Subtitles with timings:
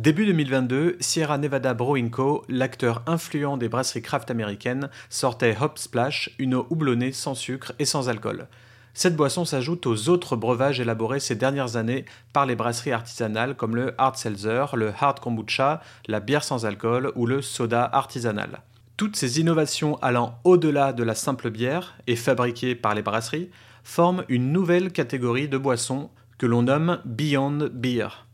[0.00, 6.30] Début 2022, Sierra Nevada Brewing Co., l'acteur influent des brasseries craft américaines, sortait Hop Splash,
[6.38, 8.48] une eau houblonnée sans sucre et sans alcool.
[8.94, 13.76] Cette boisson s'ajoute aux autres breuvages élaborés ces dernières années par les brasseries artisanales comme
[13.76, 18.62] le Hard Seltzer, le Hard Kombucha, la bière sans alcool ou le soda artisanal.
[18.96, 23.50] Toutes ces innovations allant au-delà de la simple bière et fabriquées par les brasseries
[23.84, 26.08] forment une nouvelle catégorie de boissons
[26.38, 28.24] que l'on nomme Beyond Beer.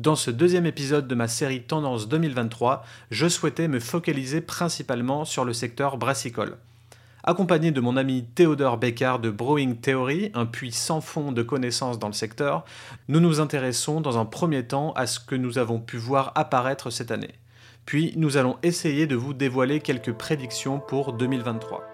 [0.00, 5.44] Dans ce deuxième épisode de ma série Tendance 2023, je souhaitais me focaliser principalement sur
[5.44, 6.56] le secteur brassicole.
[7.22, 11.98] Accompagné de mon ami Théodore Beccard de Brewing Theory, un puits sans fond de connaissances
[11.98, 12.64] dans le secteur,
[13.08, 16.88] nous nous intéressons dans un premier temps à ce que nous avons pu voir apparaître
[16.88, 17.34] cette année.
[17.84, 21.89] Puis nous allons essayer de vous dévoiler quelques prédictions pour 2023.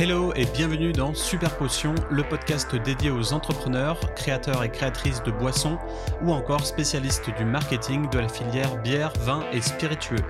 [0.00, 5.32] Hello et bienvenue dans Super Potion, le podcast dédié aux entrepreneurs, créateurs et créatrices de
[5.32, 5.76] boissons
[6.22, 10.22] ou encore spécialistes du marketing de la filière bière, vin et spiritueux.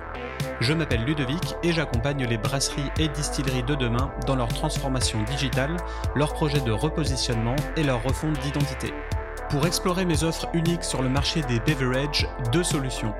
[0.59, 5.77] Je m'appelle Ludovic et j'accompagne les brasseries et distilleries de demain dans leur transformation digitale,
[6.15, 8.91] leurs projets de repositionnement et leur refonte d'identité.
[9.49, 13.15] Pour explorer mes offres uniques sur le marché des beverages, deux solutions.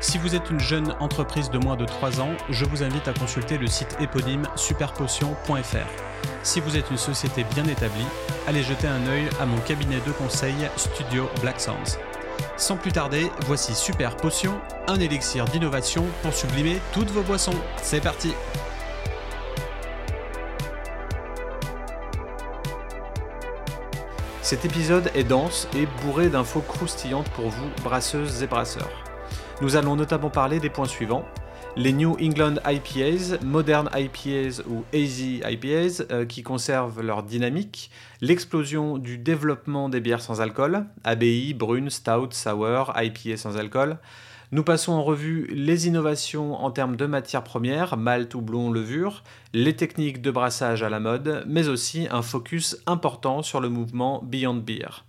[0.00, 3.12] Si vous êtes une jeune entreprise de moins de 3 ans, je vous invite à
[3.12, 5.76] consulter le site éponyme superpotion.fr.
[6.42, 8.06] Si vous êtes une société bien établie,
[8.46, 11.98] allez jeter un œil à mon cabinet de conseil Studio Black Sounds.
[12.56, 17.60] Sans plus tarder, voici Super Potion, un élixir d'innovation pour sublimer toutes vos boissons.
[17.82, 18.32] C'est parti
[24.44, 28.90] Cet épisode est dense et bourré d'infos croustillantes pour vous, brasseuses et brasseurs.
[29.62, 31.24] Nous allons notamment parler des points suivants.
[31.76, 38.98] Les New England IPAs, Modern IPAs ou Easy IPAs euh, qui conservent leur dynamique, l'explosion
[38.98, 43.96] du développement des bières sans alcool, ABI, brune, stout, sour, IPA sans alcool,
[44.52, 49.74] nous passons en revue les innovations en termes de matières premières, malt, houblon, levure, les
[49.74, 54.56] techniques de brassage à la mode, mais aussi un focus important sur le mouvement Beyond
[54.56, 55.04] Beer.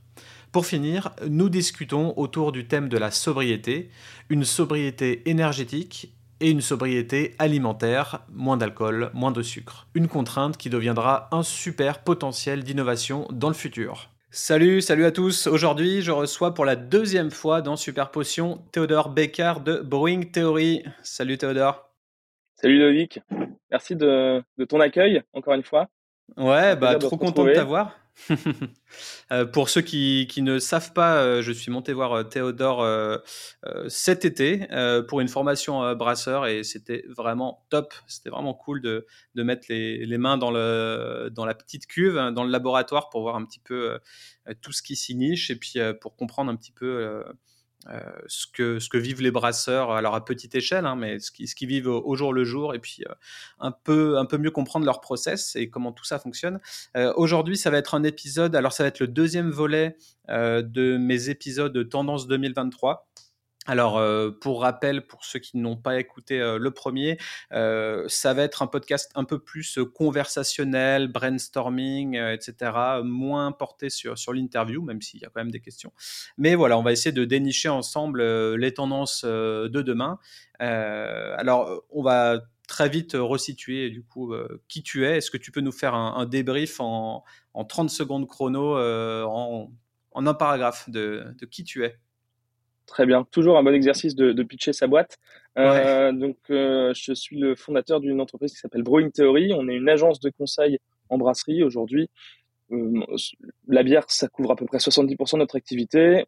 [0.52, 3.90] Pour finir, nous discutons autour du thème de la sobriété,
[4.30, 9.88] une sobriété énergétique et une sobriété alimentaire, moins d'alcool, moins de sucre.
[9.94, 14.10] Une contrainte qui deviendra un super potentiel d'innovation dans le futur.
[14.38, 15.48] Salut, salut à tous.
[15.48, 20.84] Aujourd'hui, je reçois pour la deuxième fois dans Super Potion Théodore Beccard de Brewing Theory.
[21.04, 21.90] Salut Théodore.
[22.56, 23.22] Salut Loïc.
[23.72, 25.88] Merci de, ton accueil, encore une fois.
[26.38, 27.96] Ouais, bah trop content de t'avoir.
[29.32, 32.86] Euh, pour ceux qui, ne savent pas, euh, je suis monté voir euh, Théodore
[33.88, 34.68] cet été
[35.10, 37.94] pour une formation brasseur et c'était vraiment top.
[38.08, 42.44] C'était vraiment cool de, mettre les, mains dans, le, dans la petite cuve, hein, dans
[42.44, 44.00] le laboratoire pour voir un petit peu
[44.62, 47.24] tout ce qui s'y niche et puis pour comprendre un petit peu
[48.28, 51.48] ce, que, ce que vivent les brasseurs, alors à petite échelle, hein, mais ce qu'ils
[51.48, 53.14] ce qui vivent au, jour le jour, et puis euh,
[53.60, 56.60] un, peu, un peu mieux comprendre leur process et comment tout ça fonctionne.
[56.98, 59.98] Euh, aujourd'hui, ça va être un épisode, alors ça va être le deuxième volet
[60.28, 63.08] de mes épisodes Tendance 2023.
[63.68, 67.18] Alors, euh, pour rappel, pour ceux qui n'ont pas écouté euh, le premier,
[67.52, 72.72] euh, ça va être un podcast un peu plus conversationnel, brainstorming, etc.,
[73.04, 75.92] moins porté sur, sur l'interview, même s'il y a quand même des questions.
[76.38, 78.24] Mais voilà, on va essayer de dénicher ensemble
[78.56, 80.20] les tendances de demain.
[80.60, 84.34] alors, on va très vite resituer du coup
[84.68, 85.18] qui tu es.
[85.18, 89.72] Est-ce que tu peux nous faire un, débrief en, en, 30 secondes chrono, en,
[90.12, 92.00] en, un paragraphe de, de qui tu es?
[92.88, 93.26] Très bien.
[93.32, 95.18] Toujours un bon exercice de, pitcher sa boîte.
[95.58, 99.54] Euh, donc, euh, je suis le fondateur d'une entreprise qui s'appelle Brewing Theory.
[99.54, 100.80] On est une agence de conseil
[101.10, 102.10] en brasserie aujourd'hui.
[102.72, 103.04] Euh,
[103.68, 106.26] la bière, ça couvre à peu près 70% de notre activité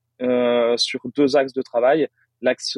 [0.78, 2.08] sur deux axes de travail
[2.42, 2.78] l'axe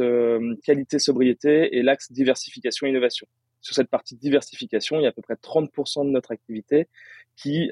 [0.64, 3.28] qualité-sobriété et l'axe diversification-innovation.
[3.62, 6.88] Sur cette partie diversification, il y a à peu près 30% de notre activité
[7.36, 7.70] qui,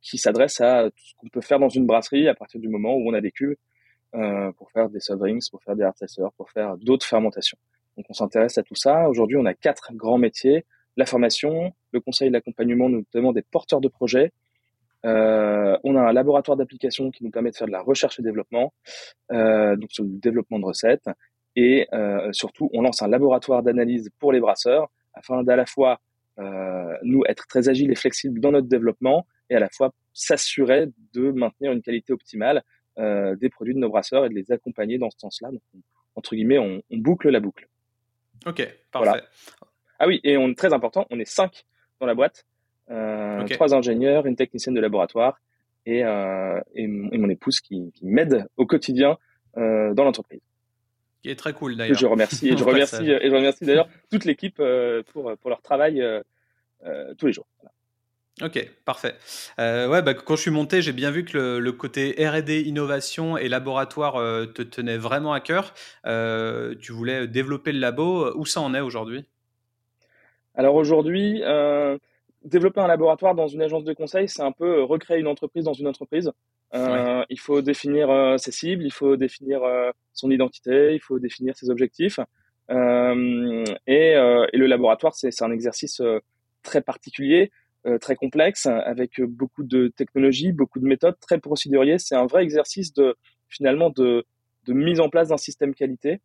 [0.00, 2.94] qui s'adresse à tout ce qu'on peut faire dans une brasserie à partir du moment
[2.94, 3.56] où on a des cuves
[4.14, 5.96] euh, pour faire des drinks, pour faire des hard
[6.36, 7.58] pour faire d'autres fermentations.
[7.96, 9.08] Donc on s'intéresse à tout ça.
[9.08, 10.64] Aujourd'hui, on a quatre grands métiers
[10.96, 14.30] la formation, le conseil, l'accompagnement, notamment des porteurs de projets.
[15.04, 18.22] Euh, on a un laboratoire d'application qui nous permet de faire de la recherche et
[18.22, 18.72] développement,
[19.32, 21.10] euh, donc sur le développement de recettes.
[21.56, 21.88] Et
[22.32, 26.00] surtout, on lance un laboratoire d'analyse pour les brasseurs afin d'à la fois
[27.02, 31.30] nous être très agiles et flexibles dans notre développement et à la fois s'assurer de
[31.30, 32.62] maintenir une qualité optimale
[32.98, 35.50] euh, des produits de nos brasseurs et de les accompagner dans ce sens-là.
[35.50, 35.62] Donc,
[36.14, 37.68] entre guillemets, on, boucle la boucle.
[38.46, 39.24] Ok, parfait.
[39.98, 41.64] Ah oui, et on est très important, on est cinq
[42.00, 42.46] dans la boîte,
[42.90, 45.40] euh, trois ingénieurs, une technicienne de laboratoire
[45.86, 49.18] et, euh, et, mon épouse qui, qui m'aide au quotidien
[49.56, 50.40] dans l'entreprise.
[51.22, 51.96] Qui est très cool d'ailleurs.
[51.96, 54.60] Je remercie et je remercie et je remercie d'ailleurs toute l'équipe
[55.12, 56.04] pour pour leur travail
[57.18, 57.46] tous les jours.
[58.42, 59.14] Ok, parfait.
[59.60, 63.38] Euh, ouais, bah, quand je suis monté, j'ai bien vu que le, côté R&D, innovation
[63.38, 65.72] et laboratoire euh, te tenait vraiment à cœur.
[66.04, 68.34] Euh, tu voulais développer le labo.
[68.34, 69.24] Où ça en est aujourd'hui?
[70.56, 71.42] Alors aujourd'hui,
[72.44, 75.72] développer un laboratoire dans une agence de conseil, c'est un peu recréer une entreprise dans
[75.72, 76.32] une entreprise.
[76.72, 79.62] Il faut définir ses cibles, il faut définir
[80.12, 82.18] son identité, il faut définir ses objectifs.
[82.68, 82.74] Et,
[83.86, 86.00] et, le laboratoire, c'est un exercice
[86.62, 87.50] très particulier
[88.00, 91.98] très complexe, avec beaucoup de technologies, beaucoup de méthodes, très procédurier.
[91.98, 93.16] C'est un vrai exercice de
[93.48, 94.24] finalement de,
[94.66, 96.20] de mise en place d'un système qualité.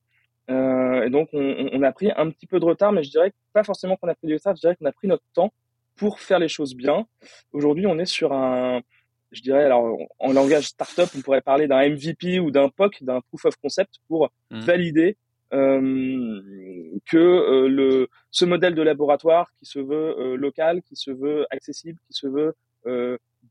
[0.50, 3.32] Euh, et donc, on, on, a pris un petit peu de retard, mais je dirais
[3.54, 5.54] pas forcément qu'on a pris du retard, je dirais qu'on a pris notre temps
[5.96, 7.06] pour faire les choses bien.
[7.52, 8.82] Aujourd'hui, on est sur un,
[9.32, 13.22] je dirais, alors en langage startup, on pourrait parler d'un MVP ou d'un POC, d'un
[13.22, 14.60] proof of concept pour mmh.
[14.62, 15.14] valider euh,
[15.52, 21.46] que euh, le, ce modèle de laboratoire qui se veut euh, local, qui se veut
[21.50, 22.56] accessible, qui se veut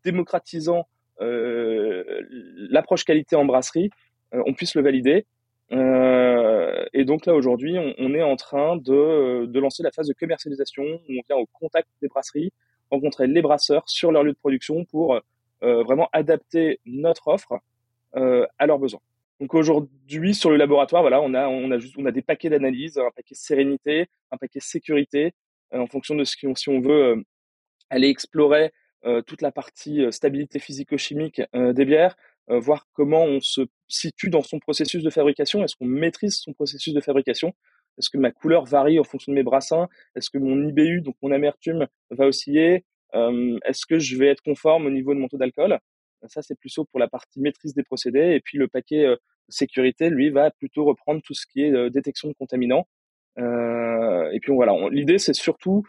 [0.04, 0.88] démocratisant
[1.20, 3.90] l'approche qualité en brasserie,
[4.32, 5.26] on puisse le valider.
[5.72, 10.14] Euh, et donc là aujourd'hui, on, est en train de, de, lancer la phase de
[10.14, 10.82] commercialisation.
[10.84, 12.52] On vient au contact des brasseries,
[12.90, 15.20] rencontrer les brasseurs sur leur lieu de production pour
[15.62, 17.58] euh, vraiment adapter notre offre
[18.16, 19.00] euh, à leurs besoins.
[19.40, 22.50] Donc aujourd'hui, sur le laboratoire, voilà, on a, on a juste, on a des paquets
[22.50, 25.32] d'analyse, un paquet sérénité, un paquet sécurité,
[25.74, 27.22] euh, en fonction de ce qu'on, si on veut euh,
[27.90, 28.72] aller explorer
[29.04, 32.16] euh, toute la partie stabilité physico-chimique des bières,
[32.48, 36.94] voir comment on se situe dans son processus de fabrication, est-ce qu'on maîtrise son processus
[36.94, 37.54] de fabrication,
[37.98, 39.86] est-ce que ma couleur varie en fonction de mes brassins,
[40.16, 44.86] est-ce que mon IBU, donc mon amertume, va osciller, est-ce que je vais être conforme
[44.86, 45.78] au niveau de mon taux d'alcool?
[46.26, 48.34] Ça, c'est plutôt pour la partie maîtrise des procédés.
[48.34, 49.16] Et puis le paquet euh,
[49.48, 52.88] sécurité, lui, va plutôt reprendre tout ce qui est euh, détection de contaminants.
[53.38, 55.84] Euh, et puis voilà, l'idée, c'est surtout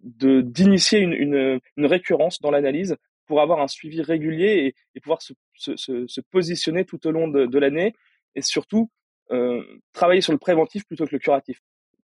[0.00, 2.96] d'initier une, une, récurrence dans l'analyse
[3.26, 7.46] pour avoir un suivi régulier et, pouvoir se, se, se, positionner tout au long de,
[7.46, 7.94] de l'année
[8.34, 8.90] et surtout
[9.30, 9.62] euh,
[9.94, 11.62] travailler sur le préventif plutôt que le curatif.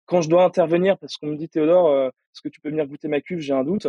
[0.05, 3.09] Quand je dois intervenir, parce qu'on me dit Théodore, est-ce que tu peux venir goûter
[3.09, 3.41] ma cuve?
[3.41, 3.89] J'ai un doute.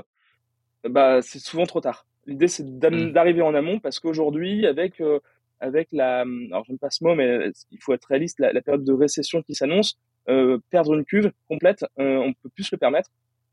[0.86, 2.06] Bah, c'est souvent trop tard.
[2.28, 3.12] L'idée, c'est mmh.
[3.12, 5.20] d'arriver en amont parce qu'aujourd'hui, avec euh,
[5.60, 8.84] avec la, alors je ne pas ce mot, mais il faut être réaliste, la, période
[8.84, 9.98] de récession qui s'annonce,
[10.30, 13.10] euh, perdre une cuve complète, euh, on peut plus se le permettre.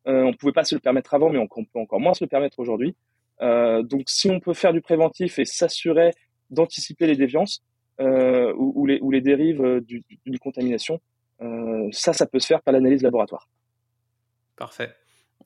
[0.07, 2.29] Euh, on pouvait pas se le permettre avant, mais on, peut encore moins se le
[2.29, 2.95] permettre aujourd'hui.
[3.41, 6.13] Euh, donc, si on peut faire du préventif et s'assurer
[6.51, 7.63] d'anticiper les déviances
[7.99, 11.01] ou, ou, les, ou les dérives d'une contamination,
[11.93, 13.49] ça, ça peut se faire par l'analyse laboratoire.
[14.57, 14.95] Parfait.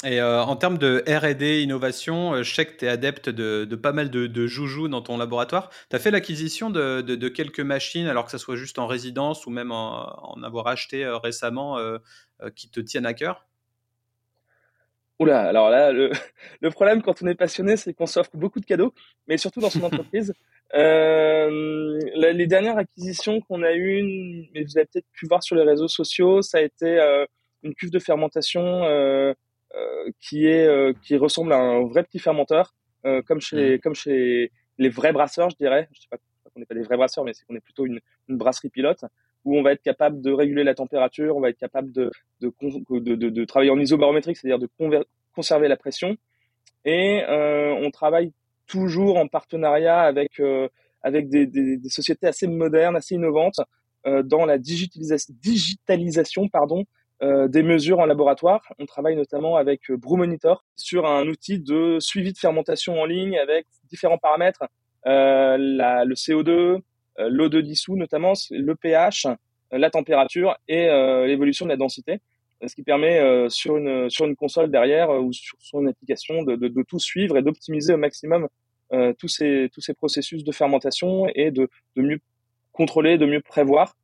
[0.05, 3.65] Et euh, en termes de RD, innovation, euh, je sais que tu es adepte de,
[3.65, 5.71] de, pas mal de, de joujoux dans ton laboratoire.
[5.91, 9.45] Tu as fait l'acquisition de, de, quelques machines, alors que ça soit juste en résidence
[9.47, 11.79] ou même en, en avoir acheté euh, récemment,
[12.55, 13.45] qui te tiennent à cœur?
[15.19, 16.13] Oula, alors là, le,
[16.61, 18.95] le, problème quand on est passionné, c'est qu'on s'offre beaucoup de cadeaux,
[19.27, 20.33] mais surtout dans son entreprise.
[20.75, 25.63] Euh, les dernières acquisitions qu'on a eues, mais vous avez peut-être pu voir sur les
[25.63, 27.01] réseaux sociaux, ça a été
[27.63, 29.35] une cuve de fermentation euh, euh,
[30.21, 32.75] qui est euh, qui ressemble à un vrai petit fermenteur,
[33.05, 33.81] euh, comme chez mmh.
[33.81, 35.89] comme chez les vrais brasseurs, je dirais.
[35.93, 36.17] Je sais pas
[36.53, 39.05] qu'on n'est pas des vrais brasseurs, mais c'est qu'on est plutôt une, une, brasserie pilote
[39.45, 42.11] où on va être capable de réguler la température, on va être capable de
[42.41, 42.53] de,
[42.91, 44.69] de, de, de travailler en isobarométrique, c'est-à-dire de
[45.35, 46.17] conserver la pression.
[46.85, 48.33] Et euh, on travaille
[48.67, 50.69] toujours en partenariat avec euh,
[51.03, 53.61] avec des, des, des, sociétés assez modernes, assez innovantes
[54.07, 56.85] euh, dans la digitalisation, digitalisation pardon,
[57.23, 58.63] euh, des mesures en laboratoire.
[58.79, 63.37] On travaille notamment avec euh, Brewmonitor sur un outil de suivi de fermentation en ligne
[63.39, 64.63] avec différents paramètres,
[65.07, 66.79] euh, la, le CO2, euh,
[67.29, 69.27] l'eau de dissous notamment, le pH,
[69.73, 70.87] la température et
[71.27, 72.21] l'évolution de la densité,
[72.67, 73.21] ce qui permet
[73.51, 77.37] sur une sur une console derrière ou sur son application de, de, de tout suivre
[77.37, 78.49] et d'optimiser au maximum
[79.19, 82.19] tous ces tous ces processus de fermentation et de, de mieux
[82.73, 83.95] contrôler, de mieux prévoir.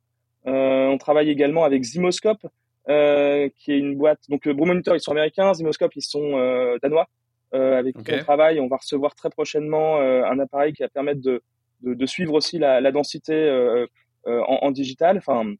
[0.45, 2.45] on travaille également avec Zymoscope,
[2.89, 4.19] euh, qui est une boîte.
[4.29, 7.07] Donc, Brew Monitor, ils sont américains, Zymoscope, ils sont euh, danois,
[7.53, 8.59] euh, avec qui on travaille.
[8.59, 11.41] On va recevoir très prochainement un appareil qui va permettre de,
[11.81, 13.87] de, de suivre aussi la, la densité
[14.25, 15.17] en, en, digital.
[15.17, 15.53] Enfin,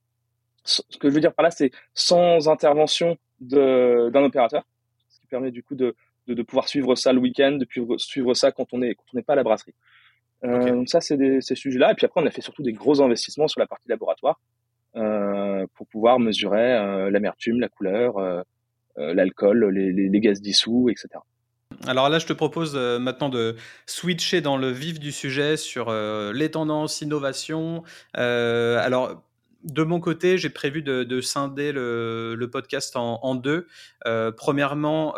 [0.63, 4.63] ce que je veux dire par là, c'est sans intervention d'un opérateur,
[5.09, 5.95] ce qui permet du coup de,
[6.27, 7.67] de, pouvoir suivre ça le week-end, de
[7.97, 9.75] suivre ça quand on n'est pas à la brasserie.
[10.43, 11.91] Euh, Donc ça, c'est ces sujets-là.
[11.91, 14.39] Et puis après, on a fait surtout des gros investissements sur la partie laboratoire.
[14.97, 18.41] Euh, pour pouvoir mesurer euh, l'amertume, la couleur, euh,
[18.97, 21.09] l'alcool, les, gaz dissous, etc.
[21.85, 26.51] Alors là, je te propose maintenant de switcher dans le vif du sujet sur les
[26.51, 27.83] tendances, innovation.
[28.13, 29.21] alors,
[29.63, 33.67] de mon côté, j'ai prévu de, scinder le, podcast en, deux.
[34.37, 35.13] premièrement,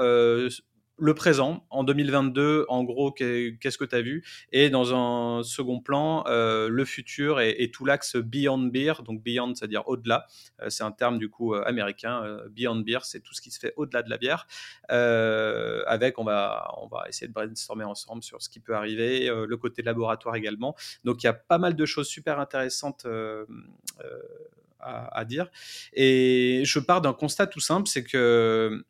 [0.99, 4.23] le présent, en 2022, en gros, qu'est-ce que tu as vu?
[4.51, 9.53] Et dans un second plan, euh, le futur et, tout l'axe Beyond Beer, donc Beyond,
[9.53, 10.25] c'est-à-dire au-delà.
[10.61, 12.39] Euh, c'est un terme du coup euh, américain.
[12.49, 14.47] Beyond Beer, c'est tout ce qui se fait au-delà de la bière.
[14.89, 19.57] avec, on va, on va essayer de brainstormer ensemble sur ce qui peut arriver, le
[19.57, 20.75] côté laboratoire également.
[21.03, 23.05] Donc, il y a pas mal de choses super intéressantes.
[24.79, 25.49] À, à, dire.
[25.93, 28.85] Et je pars d'un constat tout simple, c'est que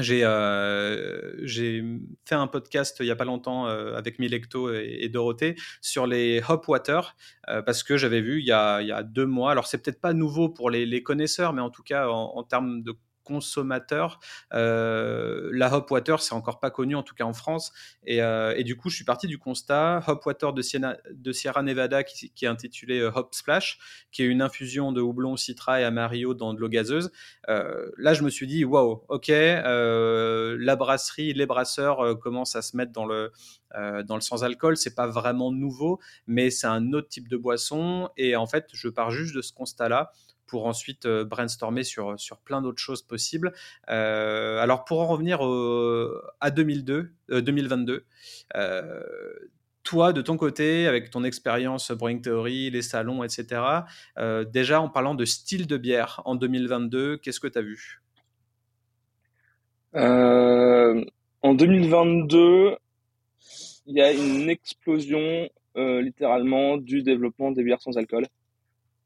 [0.00, 1.84] euh, j'ai
[2.24, 6.42] fait un podcast il y a pas longtemps euh, avec Milecto et, Dorothée sur les
[6.48, 7.16] hop water
[7.48, 9.52] euh, parce que j'avais vu il y, a, deux mois.
[9.52, 12.96] Alors c'est peut-être pas nouveau pour les, connaisseurs, mais en tout cas en termes de
[13.24, 14.20] consommateur.
[14.52, 17.72] Euh, la Hop Water, c'est encore pas connu, en tout cas en France.
[18.06, 20.62] Et, euh, du coup, je suis parti du constat Hop Water de,
[21.32, 23.78] Sierra Nevada qui, est intitulé euh, Hop Splash,
[24.12, 27.10] qui est une infusion de houblon, citra et amarillo dans de l'eau gazeuse.
[27.48, 32.92] là, je me suis dit, waouh, ok, la brasserie, les brasseurs commencent à se mettre
[32.92, 33.32] dans le,
[33.74, 34.76] dans le sans-alcool.
[34.76, 38.08] C'est pas vraiment nouveau, mais c'est un autre type de boisson.
[38.16, 40.12] Et en fait, je pars juste de ce constat-là
[40.46, 43.52] pour ensuite euh, brainstormer sur, plein d'autres choses possibles.
[43.90, 45.40] Euh, alors pour en revenir
[46.40, 48.04] à 2002, 2022,
[48.56, 49.02] euh,
[49.82, 53.60] toi, de ton côté, avec ton expérience Brewing Theory, les salons, etc.,
[54.50, 58.00] déjà en parlant de style de bière en 2022, qu'est-ce que tu as vu
[59.92, 62.76] En 2022,
[63.86, 68.26] il y a une explosion littéralement du développement des bières sans alcool.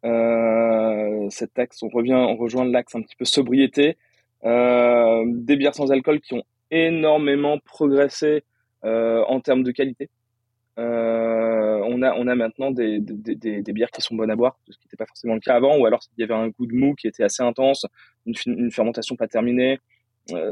[0.04, 3.96] Euh, cet axe, on revient, on rejoint l'axe un petit peu sobriété.
[4.44, 8.44] Euh, des bières sans alcool qui ont énormément progressé
[8.84, 10.10] euh, en termes de qualité.
[11.90, 14.76] On a on a maintenant des, des, des, bières qui sont bonnes à boire, ce
[14.78, 16.74] qui n'était pas forcément le cas avant, ou alors il y avait un goût de
[16.74, 17.86] mou qui était assez intense,
[18.26, 19.80] une, fermentation pas terminée,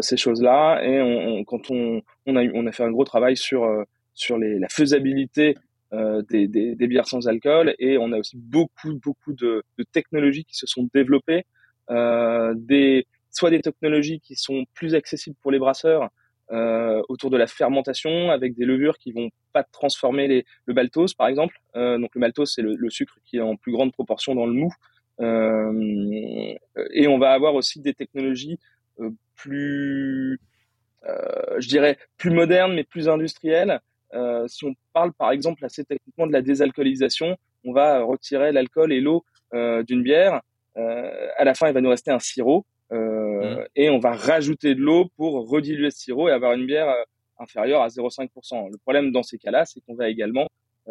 [0.00, 0.80] ces choses-là.
[0.82, 3.84] Et quand on on a on a fait un gros travail sur
[4.14, 5.54] sur les, la faisabilité
[5.92, 9.84] euh, des, des, des, bières sans alcool et on a aussi beaucoup beaucoup de, de
[9.92, 11.44] technologies qui se sont développées,
[11.90, 16.08] euh, des soit des technologies qui sont plus accessibles pour les brasseurs
[16.52, 21.14] euh, autour de la fermentation avec des levures qui vont pas transformer les, le maltose
[21.14, 21.56] par exemple.
[21.76, 24.46] Euh, donc le maltose c'est le, le, sucre qui est en plus grande proportion dans
[24.46, 24.72] le mou.
[25.20, 26.54] Euh,
[26.92, 28.58] et on va avoir aussi des technologies
[29.00, 30.40] euh, plus,
[31.58, 33.80] je dirais, plus modernes mais plus industrielles
[34.14, 38.92] euh, si on parle par exemple assez techniquement de la désalcoolisation, on va retirer l'alcool
[38.92, 40.40] et l'eau euh, d'une bière.
[40.76, 43.64] Euh, à la fin, il va nous rester un sirop mmh.
[43.74, 46.94] et on va rajouter de l'eau pour rediluer ce sirop et avoir une bière
[47.38, 48.70] inférieure à 0,5%.
[48.70, 50.46] Le problème dans ces cas-là, c'est qu'on va également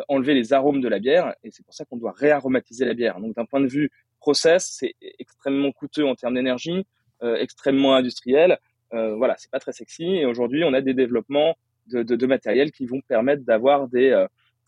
[0.09, 3.19] enlever les arômes de la bière et c'est pour ça qu'on doit réaromatiser la bière.
[3.19, 6.85] Donc d'un point de vue process, c'est extrêmement coûteux en termes d'énergie,
[7.21, 8.57] extrêmement industriel.
[8.93, 10.05] Euh, voilà, c'est pas très sexy.
[10.05, 11.55] Et aujourd'hui, on a des développements
[11.87, 14.27] de, de, de matériel qui vont permettre d'avoir des, euh,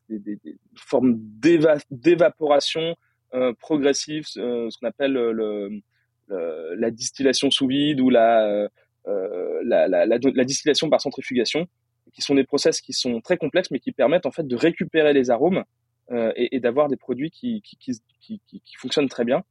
[0.09, 0.39] des,
[0.75, 1.17] formes
[1.89, 2.95] d'évaporation
[3.33, 5.81] euh, progressive, euh, ce qu'on appelle le,
[6.29, 8.69] la distillation sous vide ou la,
[9.07, 11.67] euh, la, la, la, la, distillation par centrifugation,
[12.13, 15.13] qui sont des process qui sont très complexes, mais qui permettent en fait de récupérer
[15.13, 15.63] les arômes
[16.37, 17.61] et, d'avoir des produits qui,
[18.77, 19.43] fonctionnent très bien.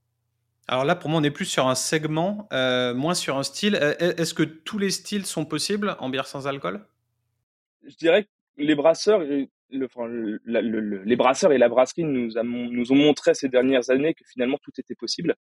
[0.68, 3.74] Alors là, pour moi, on est plus sur un segment, moins sur un style.
[3.74, 6.80] Est-ce que tous les styles sont possibles en bière sans alcool?
[7.86, 8.28] Je dirais que
[8.58, 12.96] les brasseurs, le, enfin, le, le, les brasseurs et la brasserie nous, a, nous ont
[12.96, 15.34] montré ces dernières années que finalement tout était possible.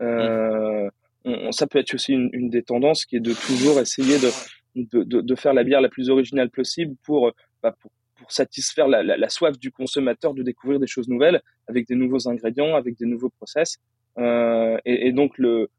[0.00, 0.88] Euh,
[1.24, 4.30] on, ça peut être aussi une, une, des tendances qui est de toujours essayer de,
[4.76, 8.88] de, de, de faire la bière la plus originale possible pour, bah, pour, pour, satisfaire
[8.88, 12.76] la, la, la, soif du consommateur de découvrir des choses nouvelles avec des nouveaux ingrédients,
[12.76, 13.78] avec des nouveaux process.
[14.18, 15.70] Euh, et, et, donc le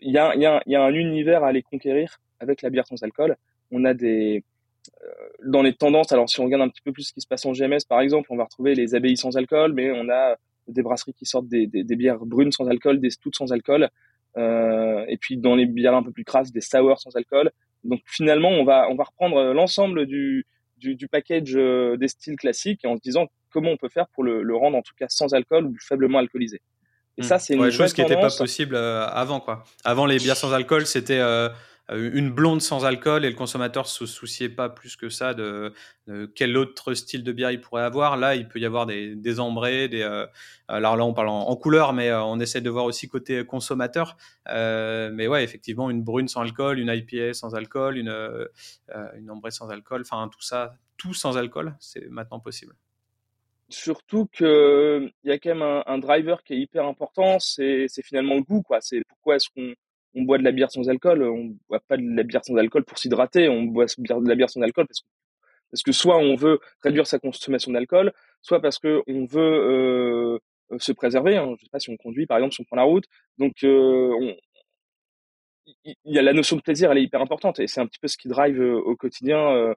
[0.00, 2.86] il y a, y, a, y a un univers à aller conquérir avec la bière
[2.86, 3.36] sans alcool.
[3.70, 4.55] On a des euh,
[5.44, 7.44] dans les tendances, alors si on regarde un petit peu plus ce qui se passe
[7.46, 10.36] en GMS, par exemple, on va retrouver les abbayes sans alcool, mais on a
[10.68, 13.88] des brasseries qui sortent des, des, des bières brunes sans alcool, des stouts sans alcool,
[14.36, 17.50] euh, et puis dans les bières un peu plus crasses, des sours sans alcool.
[17.84, 20.44] Donc finalement, on va on va reprendre l'ensemble du,
[20.76, 24.24] du, du package euh, des styles classiques en se disant comment on peut faire pour
[24.24, 26.60] le, le rendre en tout cas sans alcool ou faiblement alcoolisé.
[27.18, 29.64] Et ça, c'est une chose qui n'était pas possible euh, avant, quoi.
[29.84, 31.20] Avant, les bières sans alcool, c'était
[31.90, 35.72] une blonde sans alcool et le consommateur se souciait pas plus que ça de,
[36.34, 38.16] quel autre style de bière il pourrait avoir.
[38.16, 40.20] Là, il peut y avoir des, des des.
[40.68, 44.16] alors là, on parle en, couleur, mais on essaie de voir aussi côté consommateur.
[44.46, 48.48] mais ouais, effectivement, une brune sans alcool, une IPA sans alcool, une
[49.16, 52.74] une ambrée sans alcool, enfin tout ça, tout sans alcool, c'est maintenant possible.
[53.68, 58.42] Surtout qu'il y a quand même un, driver qui est hyper important, c'est finalement le
[58.42, 58.62] goût.
[58.62, 58.80] quoi.
[58.80, 59.74] C'est pourquoi est-ce qu'on
[60.16, 62.84] on boit de la bière sans alcool On boit pas de la bière sans alcool
[62.84, 65.06] pour s'hydrater, on boit de la bière sans alcool parce que,
[65.70, 70.40] parce que soit on veut réduire sa consommation d'alcool, soit parce que on veut
[70.72, 71.36] euh, se préserver.
[71.36, 71.54] Hein.
[71.58, 73.04] Je sais pas si on conduit, par exemple, si on prend la route.
[73.38, 74.34] Donc, euh,
[75.84, 77.98] il y a la notion de plaisir, elle est hyper importante et c'est un petit
[77.98, 79.74] peu ce qui drive euh, au quotidien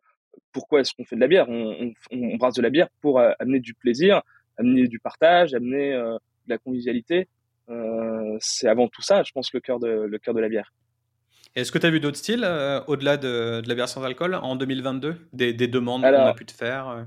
[0.53, 1.49] pourquoi est-ce qu'on fait de la bière?
[1.49, 1.91] On,
[2.37, 4.21] brasse de la bière pour amener du plaisir,
[4.57, 7.27] amener du partage, amener de la convivialité.
[8.39, 10.73] Euh, c'est avant tout ça, je pense, le cœur de, le cœur de la bière.
[11.55, 12.47] Est-ce que tu as vu d'autres styles
[12.87, 17.05] au-delà de, la bière sans alcool en 2022 des, demandes qu'on a pu te faire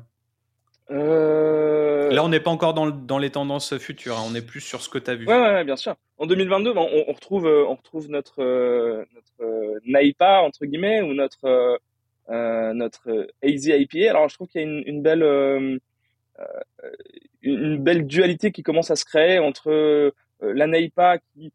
[0.91, 4.25] Là, on n'est pas encore dans, les tendances futures, hein.
[4.29, 5.27] on est plus sur ce que tu as vu.
[5.27, 5.95] Oui, ouais, bien sûr.
[6.19, 8.43] En 2022, on, on, retrouve, on retrouve notre,
[9.15, 11.79] notre Naipa, entre guillemets, ou notre
[12.31, 14.11] euh, notre Easy IPA.
[14.11, 15.77] Alors je trouve qu'il y a une, une belle euh,
[16.39, 16.91] euh,
[17.43, 21.53] une belle dualité qui commence à se créer entre la NAIPA qui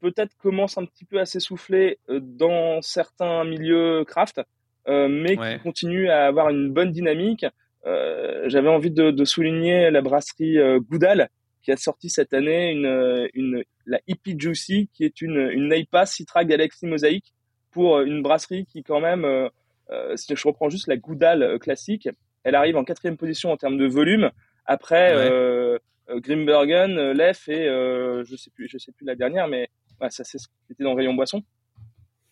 [0.00, 4.40] peut-être commence un petit peu à s'essouffler dans certains milieux craft,
[4.86, 7.46] mais qui continue à avoir une bonne dynamique.
[7.84, 11.28] J'avais envie de, de, souligner la brasserie Goudal
[11.62, 16.06] qui a sorti cette année une, une la Hippie Juicy qui est une, une NAIPA
[16.06, 17.34] Citra Galaxy Mosaic
[17.72, 19.50] pour une brasserie qui quand même
[19.90, 22.08] euh, si je reprends juste la Goudal euh, classique,
[22.44, 24.30] elle arrive en quatrième position en termes de volume.
[24.66, 29.68] Après euh, Grimbergen, Lef et je sais plus, je sais plus la dernière, mais
[30.08, 31.42] ça c'est ce qui était dans rayon boisson.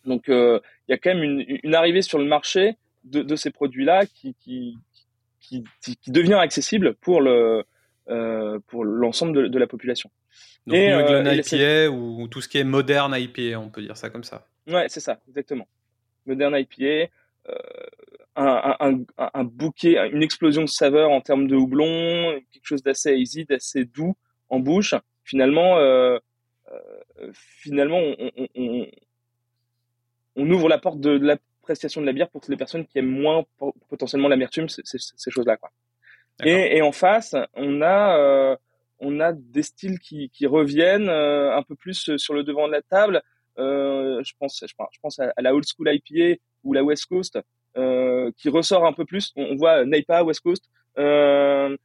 [0.05, 3.51] Donc il y a quand même une, une, arrivée sur le marché de, de ces
[3.51, 4.77] produits-là qui, qui,
[5.39, 7.63] qui, qui, devient accessible pour le
[8.09, 10.09] euh, pour l'ensemble de, de, la population.
[10.65, 13.97] Donc et, New England IPA ou tout ce qui est moderne IPA, on peut dire
[13.97, 14.47] ça comme ça.
[14.65, 15.67] Ouais, c'est ça, exactement.
[16.25, 17.11] Moderne IPA,
[17.49, 17.53] euh,
[18.37, 23.15] un, un, un, bouquet, une explosion de saveurs en termes de houblon, quelque chose d'assez
[23.15, 24.15] easy, d'assez doux
[24.49, 24.93] en bouche.
[25.23, 26.19] Finalement, euh,
[26.71, 28.87] euh, finalement, on, on,
[30.35, 33.43] on, ouvre la porte de, l'appréciation de la bière pour les personnes qui aiment moins
[33.89, 35.57] potentiellement l'amertume, ces choses-là.
[35.57, 35.71] Quoi.
[36.45, 38.55] Et, et, en face, on a, euh,
[38.99, 42.83] on a des styles qui, qui reviennent un peu plus sur le devant de la
[42.83, 43.23] table.
[43.57, 47.39] je pense, je pense à, la old school IPA ou la West Coast
[47.77, 49.31] euh, qui ressort un peu plus.
[49.35, 50.65] On, voit Naipa, West Coast,
[50.97, 51.75] euh,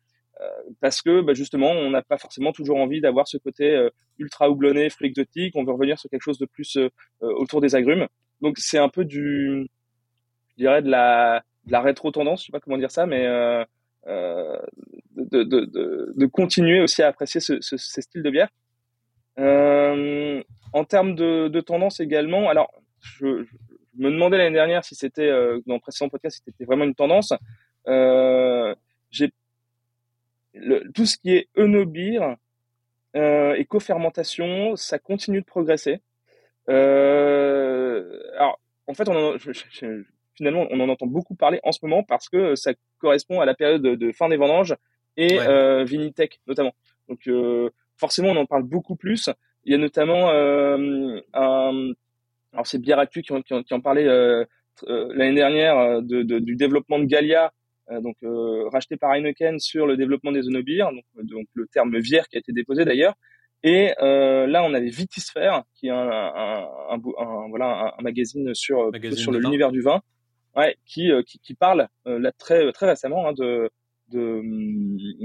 [0.41, 0.49] euh,
[0.81, 4.91] parce que bah, justement, on n'a pas forcément toujours envie d'avoir ce côté ultra houblonné,
[4.91, 5.55] fruit exotique.
[5.55, 6.79] On veut revenir sur quelque chose de plus
[7.21, 8.07] autour des agrumes.
[8.41, 9.69] Donc c'est un peu du,
[10.59, 13.25] je de la, rétro tendance, je sais pas comment dire ça, mais
[14.07, 14.67] de,
[16.27, 18.49] continuer aussi à apprécier ce, ce, ces styles de bière.
[20.73, 23.45] En termes de, tendance également, alors je
[23.97, 26.95] me demandais l'année dernière si c'était euh, dans le précédent podcast si c'était vraiment une
[26.95, 27.33] tendance.
[27.89, 28.75] Euh,
[29.11, 29.33] j'ai
[30.95, 32.37] tout ce qui est enobir
[33.17, 36.01] euh, et co-fermentation, ça continue de progresser.
[36.69, 39.37] Euh, alors, en fait, on
[40.35, 43.55] finalement, on en entend beaucoup parler en ce moment parce que ça correspond à la
[43.55, 44.77] période de, fin des vendanges
[45.17, 45.39] et
[45.85, 46.75] Vinitech notamment.
[47.09, 47.29] Donc,
[47.97, 49.29] forcément, on en parle beaucoup plus.
[49.65, 51.93] Il y a notamment un,
[52.53, 54.45] alors c'est Bière Actu qui, qui, qui en parlait euh,
[54.89, 57.53] euh, l'année dernière euh, de, de, du développement de Galia,
[58.01, 58.17] donc
[58.73, 62.39] racheté par Heineken sur le développement des zonobières, donc, donc le terme vière qui a
[62.39, 63.15] été déposé d'ailleurs.
[63.65, 68.91] Et euh, là, on avait Vitisphère, qui est un, un, un, voilà, un, magazine sur
[69.13, 70.01] sur l'univers du vin,
[70.57, 73.69] ouais, qui, qui, qui parle là très très récemment hein, de
[74.09, 74.43] de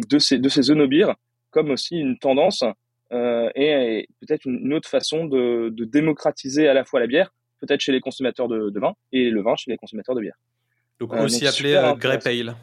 [0.10, 1.16] de ces de ces zonobières
[1.52, 2.64] comme aussi une tendance
[3.14, 7.80] euh, et, peut-être une, autre façon de, de, démocratiser à la fois la bière, peut-être
[7.80, 10.38] chez les consommateurs de, de, vin, et le vin chez les consommateurs de bière.
[11.00, 12.56] Donc euh, aussi appelé euh, Grey Pale.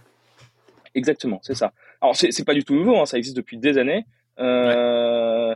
[0.95, 1.73] Exactement, c'est ça.
[2.01, 4.05] Alors c'est pas du tout nouveau, hein, ça existe depuis des années.
[4.39, 5.55] Euh,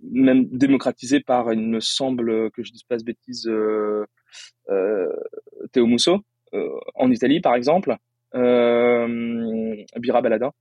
[0.00, 4.04] même démocratisé par, il me semble que je dise pas de bêtises, euh,
[5.72, 6.18] Théo Musso,
[6.94, 7.96] en Italie par exemple,
[8.34, 10.52] Bira Baladin.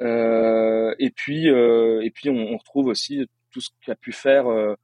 [0.00, 4.50] Euh, et puis, euh, et puis on, on, retrouve aussi tout ce qu'a pu faire
[4.50, 4.74] euh,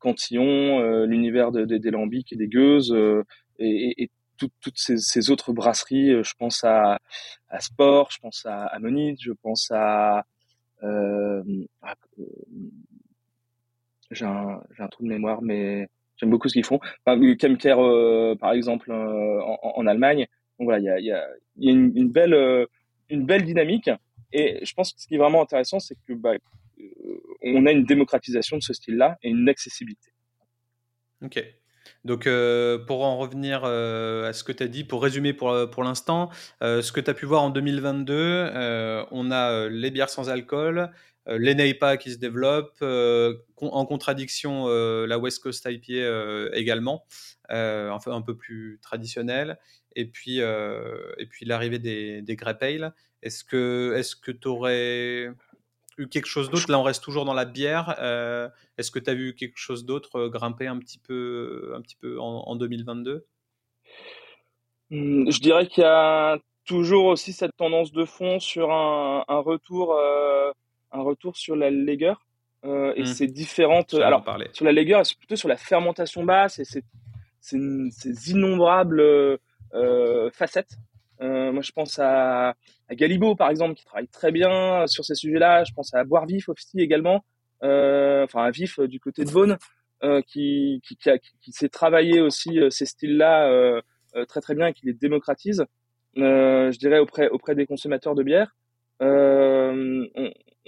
[0.00, 2.96] Cantillon, l'univers de, des lambics et des gueuses,
[3.58, 6.24] et, et toutes ces, ces, autres brasseries.
[6.24, 6.98] Je pense à,
[7.48, 10.24] à Sport, je pense à, à je pense à,
[10.82, 11.42] euh,
[14.10, 16.80] j'ai un, un, trou de mémoire, mais j'aime beaucoup ce qu'ils font.
[17.04, 20.26] Enfin, Chemcare, par exemple, en, en, Allemagne.
[20.58, 22.66] Donc voilà, il y a, y a, y a une, belle,
[23.10, 23.90] une belle dynamique.
[24.32, 26.32] Et je pense que ce qui est vraiment intéressant, c'est que bah,
[27.42, 30.12] on a une démocratisation de ce style-là et une accessibilité.
[31.22, 31.42] Ok.
[32.04, 35.50] Donc, euh, pour en revenir euh, à ce que tu as dit, pour résumer pour,
[35.50, 38.50] euh, pour l'instant, ce que tu as pu voir en 2022,
[39.10, 40.90] on a les bières sans alcool,
[41.26, 47.04] les NEIPA qui se développent, en contradiction la West Coast IPA également,
[47.48, 49.58] enfin un peu plus traditionnelle,
[49.96, 52.94] et puis, et puis l'arrivée des, des Grey Pale.
[53.22, 55.34] Est-ce que tu aurais
[55.98, 56.70] eu quelque chose d'autre?
[56.70, 57.96] Là, on reste toujours dans la bière.
[58.00, 61.80] Euh, est-ce que tu as vu quelque chose d'autre euh, grimper un petit peu, un
[61.80, 63.26] petit peu en, 2022
[64.90, 69.94] mmh, Je dirais qu'il y a toujours aussi cette tendance de fond sur un, retour,
[69.94, 70.50] euh,
[70.92, 72.14] un retour sur la Lager.
[72.64, 73.06] et mmh.
[73.06, 73.94] c'est différentes.
[73.94, 76.84] Alors, sur la Lager, c'est plutôt sur la fermentation basse et c'est
[77.40, 79.38] ces innombrables
[80.32, 80.76] facettes
[81.22, 82.50] euh, moi, je pense à,
[82.88, 85.64] à Galibo, par exemple, qui travaille très bien sur ces sujets-là.
[85.64, 87.24] Je pense à Boire Vif aussi également,
[87.62, 89.56] euh, enfin à Vif du côté de
[90.04, 93.80] euh, qui, qui, qui, sait travailler aussi euh, ces styles-là euh,
[94.14, 95.64] euh, très très bien et qui les démocratise.
[96.16, 98.54] je dirais auprès auprès des consommateurs de bière.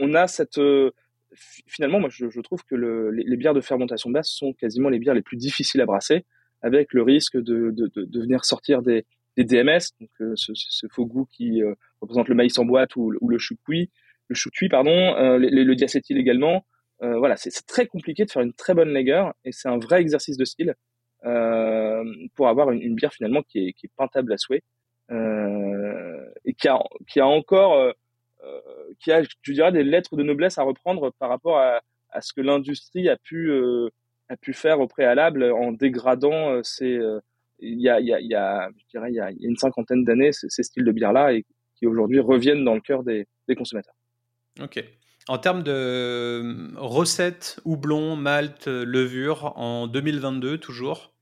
[0.00, 0.60] On, a cette
[1.66, 4.98] finalement, moi, je, trouve que le, les, les, bières de fermentation basse sont quasiment les
[4.98, 6.24] bières les plus difficiles à brasser,
[6.62, 9.04] avec le risque de, de, de, de venir sortir des,
[9.38, 12.96] des DMS, donc euh, ce, ce, faux goût qui euh, représente le maïs en boîte
[12.96, 16.66] ou, ou le chou le chou pardon, euh, le diacétyl également.
[17.00, 20.36] voilà, c'est très compliqué de faire une très bonne lager et c'est un vrai exercice
[20.36, 20.74] de style
[22.34, 24.62] pour avoir une, bière finalement qui est, qui est peintable à souhait
[26.44, 27.94] et qui a, qui a encore
[29.00, 32.32] qui a, je dirais, des lettres de noblesse à reprendre par rapport à, à ce
[32.32, 33.50] que l'industrie a pu
[34.28, 36.60] a pu faire au préalable en dégradant
[37.60, 39.56] il y a, il y a, il y a, je dirais, il y a, une
[39.56, 43.54] cinquantaine d'années, ces styles de bière-là, et qui aujourd'hui reviennent dans le cœur des, des
[43.54, 43.94] consommateurs.
[44.60, 44.82] Ok.
[45.28, 51.12] En termes de recettes, houblon, malt, levure, en 2022 toujours,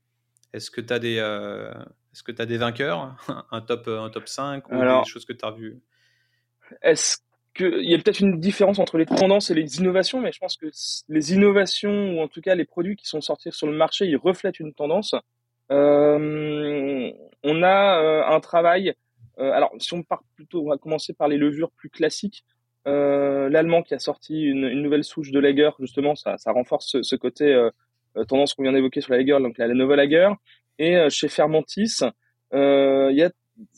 [0.53, 1.71] est-ce que tu as des, euh,
[2.13, 3.15] est-ce que tu as des vainqueurs,
[3.51, 5.81] un top, un top 5 ou des choses que tu as vues?
[6.81, 7.17] Est-ce
[7.57, 10.55] qu'il y a peut-être une différence entre les tendances et les innovations, mais je pense
[10.55, 10.67] que
[11.09, 14.17] les innovations, ou en tout cas les produits qui sont sortis sur le marché, ils
[14.17, 15.13] reflètent une tendance.
[15.71, 17.11] Euh,
[17.43, 18.93] on a euh, un travail.
[19.39, 22.45] Euh, alors, si on part plutôt, on va commencer par les levures plus classiques.
[22.85, 27.53] L'allemand qui a sorti une, nouvelle souche de lager, justement, ça, renforce ce, côté
[28.29, 30.29] tendance qu'on vient d'évoquer sur la lager, donc la, Nova Lager.
[30.79, 31.97] Et chez Fermentis,
[32.53, 33.29] il y a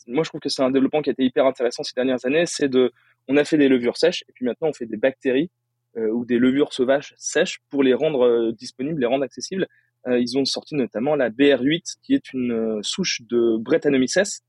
[0.06, 2.44] moi, je trouve que c'est un développement qui a été hyper intéressant ces dernières années.
[2.46, 2.92] C'est de,
[3.30, 5.50] on a fait des levures sèches et puis maintenant on fait des bactéries
[5.96, 9.66] euh, ou des levures sauvages sèches pour les rendre euh, disponibles, les rendre accessibles.
[10.06, 14.42] Euh, ils ont sorti notamment la BR8, qui est une souche de Brettanomyces,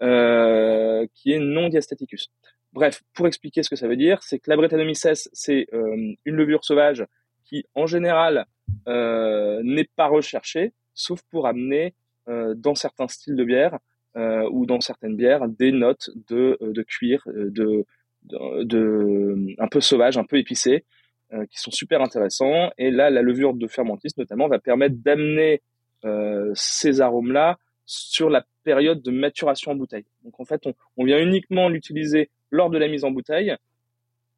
[0.00, 2.30] qui est non diastaticus.
[2.72, 6.64] Bref, pour expliquer ce que ça veut dire, c'est que la Brettanomyces, c'est une levure
[6.64, 7.04] sauvage
[7.44, 8.46] qui, en général,
[8.86, 11.94] n'est pas recherchée, sauf pour amener
[12.26, 13.78] dans certains styles de bière
[14.16, 17.84] ou dans certaines bières des notes de, de cuir, de,
[18.24, 20.84] de, un peu sauvage, un peu épicé,
[21.32, 22.70] euh, qui sont super intéressants.
[22.78, 25.62] Et là, la levure de fermentis notamment va permettre d'amener
[26.04, 30.06] euh, ces arômes-là sur la période de maturation en bouteille.
[30.24, 33.56] Donc en fait, on, on vient uniquement l'utiliser lors de la mise en bouteille,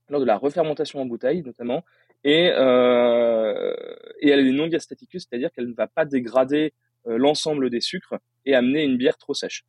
[0.08, 1.84] lors de la refermentation en bouteille notamment,
[2.24, 3.74] et, euh,
[4.20, 6.72] et elle est non diastaticus, c'est-à-dire qu'elle ne va pas dégrader
[7.06, 8.14] euh, l'ensemble des sucres
[8.46, 9.64] et amener une bière trop sèche.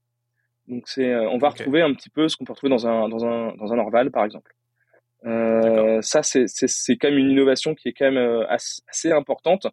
[0.68, 3.08] Donc c'est, euh, on va retrouver un petit peu ce qu'on peut retrouver dans un
[3.08, 4.54] dans un dans un Orval par exemple.
[5.26, 9.68] Euh, ça, c'est quand même une innovation qui est quand même euh, assez, importante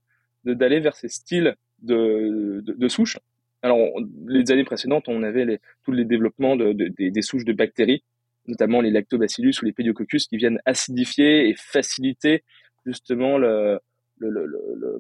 [0.45, 3.19] d'aller vers ces styles de, de, de, souches.
[3.61, 3.79] Alors,
[4.27, 8.03] les années précédentes, on avait les, tous les développements de, des, des, souches de bactéries,
[8.47, 12.45] notamment les lactobacillus ou les pédiococcus, qui viennent acidifier et faciliter
[12.87, 13.79] justement le,
[14.17, 14.99] le, le, le,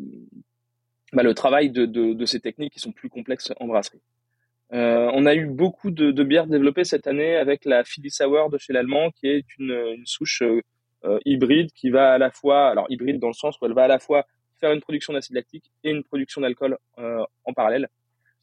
[1.12, 4.02] bah, le travail de, de, de, ces techniques qui sont plus complexes en brasserie.
[4.72, 8.48] Euh, on a eu beaucoup de, de, bières développées cette année avec la Philly Sour
[8.48, 10.62] de chez l'Allemand, qui est une, une souche euh,
[11.04, 13.84] euh, hybride qui va à la fois, alors hybride dans le sens où elle va
[13.84, 14.24] à la fois
[14.60, 17.88] faire une production d'acide lactique et une production d'alcool euh, en parallèle.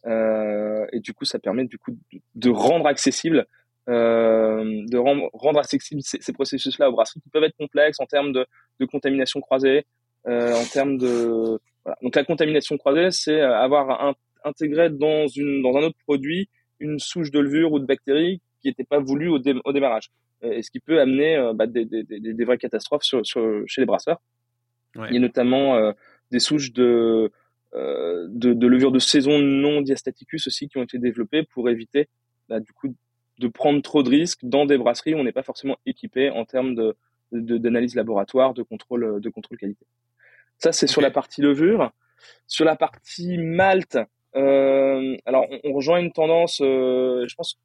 [0.05, 1.97] et du coup, ça permet du coup
[2.35, 3.47] de, rendre accessible,
[3.87, 8.33] de rendre, rendre accessible ces, ces processus-là aux brasseries qui peuvent être complexes en termes
[8.33, 8.45] de,
[8.79, 9.85] de contamination croisée,
[10.25, 11.97] en termes de voilà.
[12.01, 16.49] donc la contamination croisée, c'est avoir un intégrer dans, une, dans un autre produit
[16.79, 20.09] une souche de levure ou de bactéries qui n'était pas voulue au, au, démarrage.
[20.41, 23.63] Et ce qui peut amener euh, bah, des, des, des, des, vraies catastrophes sur, sur,
[23.67, 24.21] chez les brasseurs.
[24.95, 25.07] Ouais.
[25.09, 25.91] Il y a notamment euh,
[26.31, 27.31] des souches de,
[27.73, 32.07] de, levures de saison non diastaticus aussi qui ont été développées pour éviter
[32.47, 32.95] bah, du coup
[33.37, 36.45] de prendre trop de risques dans des brasseries où on n'est pas forcément équipé en
[36.45, 36.95] termes de
[37.31, 39.85] d'analyse laboratoire, de contrôle de contrôle qualité.
[40.57, 41.91] Ça c'est sur la partie levure.
[42.47, 43.99] Sur la partie malt,
[44.35, 46.61] euh, alors on, rejoint une tendance.
[46.61, 47.57] Euh, je pense,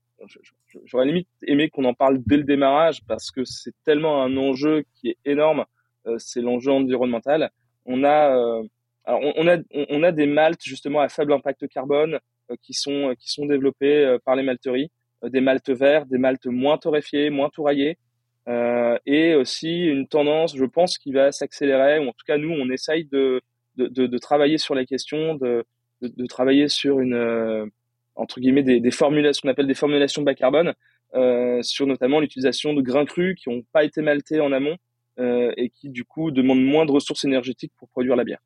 [0.84, 4.84] j'aurais limite aimé qu'on en parle dès le démarrage parce que c'est tellement un enjeu
[4.94, 5.64] qui est énorme.
[6.06, 7.50] Euh, c'est l'enjeu environnemental.
[7.86, 8.62] On a, euh,
[9.04, 12.18] alors on, a, on, a des maltes justement à faible impact carbone
[12.50, 14.90] euh, qui sont qui sont développés par les malteries,
[15.22, 17.98] des maltes verts, des maltes moins torréfiés, moins touraillés.
[18.46, 22.50] Euh, et aussi une tendance, je pense, qui va s'accélérer, ou en tout cas nous,
[22.50, 23.40] on essaye de,
[23.76, 25.64] de, de, de travailler sur la question, de,
[26.08, 27.66] de travailler sur une, euh,
[28.14, 30.74] entre guillemets, des, des formulations, qu'on appelle des formulations bas carbone,
[31.14, 34.76] euh, sur notamment l'utilisation de grains crus qui n'ont pas été maltés en amont
[35.18, 38.40] euh, et qui du coup demandent moins de ressources énergétiques pour produire la bière.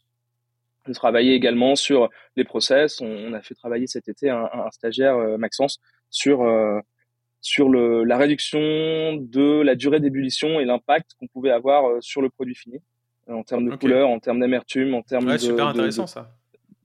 [0.87, 3.01] On travaillait également sur les process.
[3.01, 6.47] On, a fait travailler cet été un, un stagiaire, Maxence, sur
[7.41, 12.31] sur le, la réduction de la durée d'ébullition et l'impact qu'on pouvait avoir sur le
[12.31, 12.81] produit fini
[13.29, 16.31] en termes de couleur, en termes d'amertume, en termes ouais, de, super intéressant ça.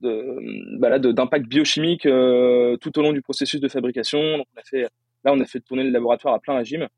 [0.00, 4.38] Bah d'impact biochimique euh, tout au long du processus de fabrication.
[4.38, 4.82] Donc on a fait,
[5.24, 6.88] là, on a fait tourner le laboratoire à plein régime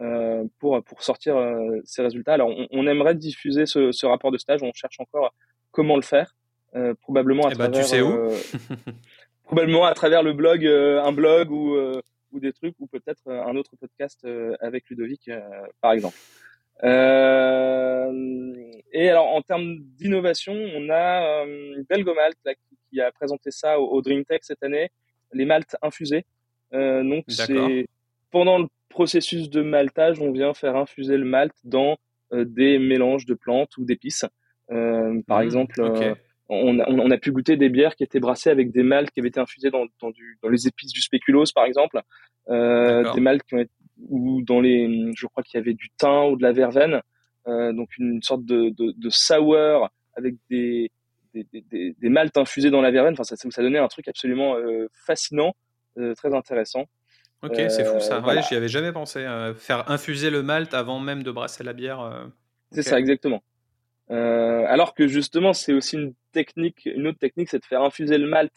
[0.00, 2.34] euh, pour pour sortir euh, ces résultats.
[2.34, 4.62] Alors, on, on aimerait diffuser ce, ce, rapport de stage.
[4.62, 5.32] On cherche encore
[5.70, 6.34] comment le faire.
[7.02, 7.70] probablement à eh travers.
[7.70, 8.30] Bah, tu sais où
[9.44, 11.76] probablement à travers le blog, un blog ou
[12.32, 15.40] ou des trucs ou peut-être un autre podcast euh, avec Ludovic, euh,
[15.80, 16.16] par exemple.
[18.92, 21.44] Et alors en termes d'innovation, on a
[21.88, 22.54] Belgomalt là,
[22.90, 24.90] qui, a présenté ça au, DreamTech cette année,
[25.32, 26.24] les maltes infusés.
[26.72, 27.86] donc c'est
[28.30, 31.96] pendant le processus de maltage, on vient faire infuser le malt dans
[32.32, 34.24] des mélanges de plantes ou d'épices.
[34.70, 35.80] Euh, par mmh, exemple,
[36.48, 39.20] on, a, on, a, pu goûter des bières qui étaient brassées avec des maltes qui
[39.20, 42.00] avaient été infusés dans, dans, du, dans les épices du spéculoos, par exemple,
[42.48, 43.72] euh, des maltes qui ont été,
[44.08, 47.00] ou dans les, je crois qu'il y avait du thym ou de la verveine,
[47.48, 50.90] euh, donc une sorte de, de, de sour avec des,
[51.34, 53.14] des, des, des, maltes infusées dans la verveine.
[53.14, 55.54] Enfin, ça, ça donnait un truc absolument euh, fascinant,
[55.98, 56.86] euh, très intéressant.
[57.42, 58.20] Ok, c'est fou ça.
[58.20, 59.24] Ouais, j'y avais jamais pensé.
[59.56, 62.28] faire infuser le malt avant même de brasser la bière.
[62.72, 63.42] C'est ça, exactement.
[64.08, 68.26] Alors que justement, c'est aussi une technique, une autre technique, c'est de faire infuser le
[68.26, 68.52] malt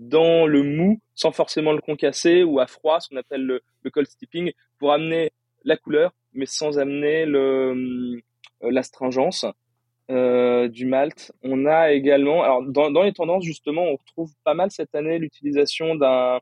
[0.00, 4.08] dans le mou sans forcément le concasser ou à froid, ce qu'on appelle le, cold
[4.08, 5.30] steeping, pour amener
[5.62, 8.22] la couleur, mais sans amener le
[8.62, 9.44] euh, l'astringence
[10.10, 11.32] euh, du malt.
[11.42, 15.94] On a également, alors dans, les tendances justement, on retrouve pas mal cette année l'utilisation
[15.94, 16.40] d'un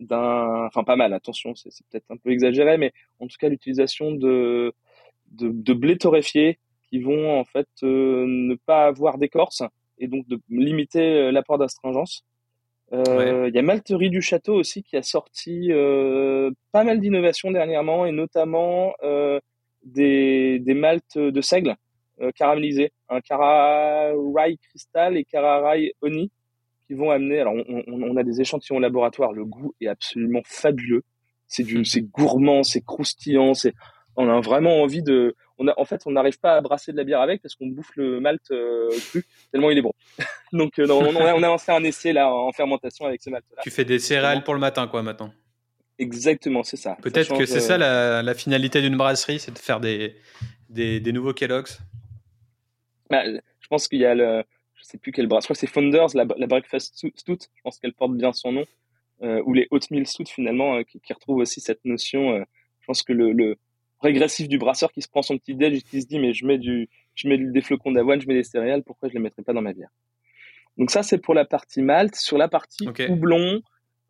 [0.00, 4.10] d'un, enfin pas mal, attention, c'est peut-être un peu exagéré, mais en tout cas l'utilisation
[4.10, 4.72] de,
[5.30, 9.62] de, blé torréfié qui vont en fait euh, ne pas avoir d'écorce
[9.98, 12.24] et donc de limiter l'apport d'astringence.
[12.92, 15.70] Euh, il y a Malterie du Château aussi qui a sorti
[16.72, 18.94] pas mal d'innovations dernièrement et notamment
[19.84, 21.76] des, des maltes de seigle
[22.36, 26.30] caramélisés, un Cararai Crystal et Cararai Oni
[26.86, 27.40] qui vont amener.
[27.40, 31.02] Alors on, on, a des échantillons laboratoire, le goût est absolument fabuleux.
[31.46, 33.74] C'est du, c'est gourmand, c'est croustillant, c'est
[34.16, 36.96] on a vraiment envie de on a en fait on n'arrive pas à brasser de
[36.96, 39.92] la bière avec parce qu'on bouffe le malt euh, cru tellement il est bon.
[40.52, 43.44] Donc euh, on, a, on a fait un essai là en fermentation avec ce malt
[43.56, 45.32] là tu fais des céréales pour le matin quoi maintenant.
[45.98, 46.96] Exactement c'est ça.
[47.02, 50.16] Peut-être que c'est ça euh, la, finalité d'une brasserie c'est de faire des,
[50.68, 51.78] des, des nouveaux Kellogg's.
[53.10, 55.60] Bah, je pense qu'il y a le je sais plus quelle brasserie je crois que
[55.60, 58.64] c'est Founders la, la breakfast stout je pense qu'elle porte bien son nom
[59.20, 62.44] ou les oatmeal stout finalement qui, qui retrouvent aussi cette notion
[62.84, 63.56] je pense que le, le
[64.04, 66.46] régressif du brasseur qui se prend son petit déj et qui se dit mais je
[66.46, 69.42] mets du je mets des flocons d'avoine, je mets des céréales, pourquoi je les mettrais
[69.42, 69.90] pas dans ma bière?
[70.78, 72.14] Donc ça c'est pour la partie malt.
[72.14, 73.62] Sur la partie houblon,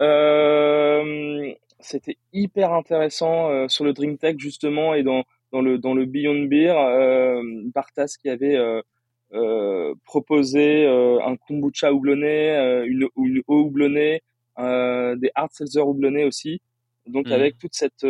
[0.02, 5.94] euh, c'était hyper intéressant euh, sur le Drink Tech justement et dans dans le dans
[5.94, 7.42] le Beyond Beer, euh,
[7.74, 14.22] Bartas qui avait euh, proposé un kombucha houblonné, une, une eau houblonnée,
[14.58, 16.60] des hard seltzer houblonnés aussi.
[17.06, 17.32] Donc mmh.
[17.32, 18.06] avec toute cette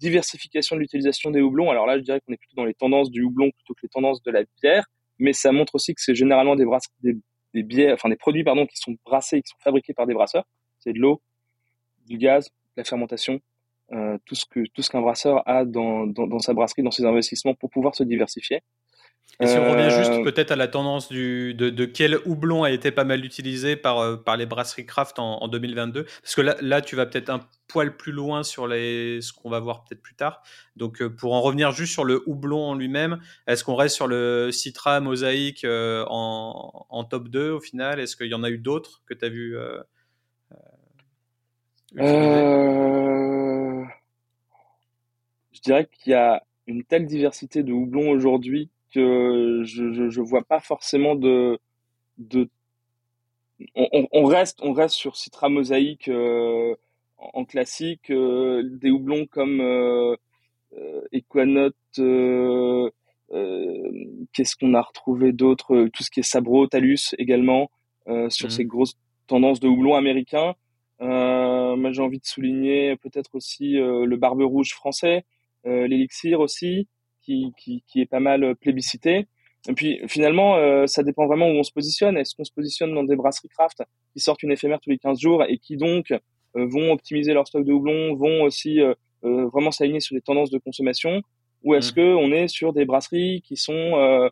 [0.00, 1.70] diversification de l'utilisation des houblons.
[1.70, 3.88] Alors là, je dirais qu'on est plutôt dans les tendances du houblon plutôt que les
[3.88, 4.86] tendances de la bière,
[5.18, 6.66] mais ça montre aussi que c'est généralement des,
[7.02, 10.14] des, bières, enfin des produits pardon, qui sont brassés et qui sont fabriqués par des
[10.14, 10.44] brasseurs.
[10.80, 11.22] C'est de l'eau,
[12.06, 13.40] du gaz, de la fermentation,
[13.92, 16.90] euh, tout ce que tout ce qu'un brasseur a dans, dans, dans, sa brasserie, dans
[16.90, 18.60] ses investissements pour pouvoir se diversifier.
[19.40, 22.70] Et si on revient juste peut-être à la tendance du, de, de, quel houblon a
[22.70, 26.56] été pas mal utilisé par, par les brasseries craft en, en 2022, parce que là,
[26.60, 30.02] là tu vas peut-être un poil plus loin sur les, ce qu'on va voir peut-être
[30.02, 30.42] plus tard.
[30.76, 34.50] Donc pour en revenir juste sur le houblon en lui-même, est-ce qu'on reste sur le
[34.52, 37.98] Citra Mosaïque en, en, top 2 au final?
[37.98, 39.82] Est-ce qu'il y en a eu d'autres que tu as vu euh,
[45.52, 50.20] je dirais qu'il y a une telle diversité de houblons aujourd'hui que je, je, je,
[50.20, 51.58] vois pas forcément de,
[52.18, 52.48] de
[53.74, 56.74] on, on, reste on reste sur Citra Mosaïque euh,
[57.18, 60.16] en, classique euh, des houblons comme euh,
[60.76, 61.74] euh Equanote
[64.32, 67.70] qu'est-ce qu'on a retrouvé d'autre tout ce qui est Sabro Talus également
[68.28, 68.50] sur mmh.
[68.50, 70.54] ces grosses tendances de houblons américains
[71.00, 75.24] moi, j'ai envie de souligner peut-être aussi le Barbe Rouge français,
[75.64, 76.88] l'élixir aussi,
[77.30, 79.26] qui, qui, qui, est pas mal plébiscité.
[79.68, 82.16] Et puis finalement, euh, ça dépend vraiment où on se positionne.
[82.16, 85.20] Est-ce qu'on se positionne dans des brasseries craft qui sortent une éphémère tous les 15
[85.20, 86.14] jours et qui donc
[86.54, 88.80] vont optimiser leur stock de houblon, vont aussi
[89.22, 91.22] vraiment s'aligner sur les tendances de consommation,
[91.62, 91.94] ou est-ce mmh.
[91.94, 94.28] que on est sur des brasseries qui sont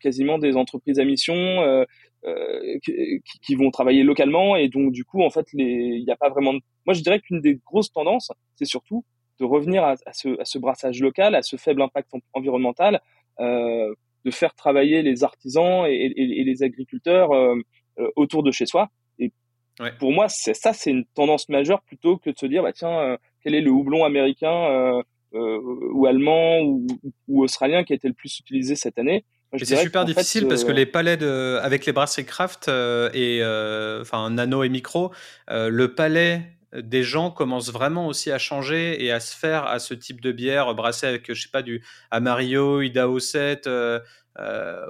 [0.00, 1.84] quasiment des entreprises à mission
[2.26, 6.16] euh, qui, qui, vont travailler localement et donc du coup en fait il n'y a
[6.16, 6.60] pas vraiment de...
[6.84, 9.06] moi je dirais qu'une des grosses tendances c'est surtout
[9.40, 13.00] de revenir à, à, ce, à, ce, brassage local à ce faible impact environnemental
[13.40, 13.92] euh,
[14.24, 17.56] de faire travailler les artisans et, et, et les agriculteurs euh,
[17.98, 19.32] euh, autour de chez soi et
[19.80, 19.92] ouais.
[19.98, 23.54] pour moi ça c'est une tendance majeure plutôt que de se dire bah tiens quel
[23.54, 26.86] est le houblon américain ou allemand ou,
[27.28, 29.24] ou australien qui a été le plus utilisé cette année?
[29.58, 34.02] C'est super difficile parce que les palais de, avec les brasseries craft euh, et euh,
[34.02, 35.10] enfin nano et micro,
[35.48, 39.94] le palais des gens commence vraiment aussi à changer et à se faire à ce
[39.94, 43.68] type de bière brassée avec je sais pas du Amario, Idaho 7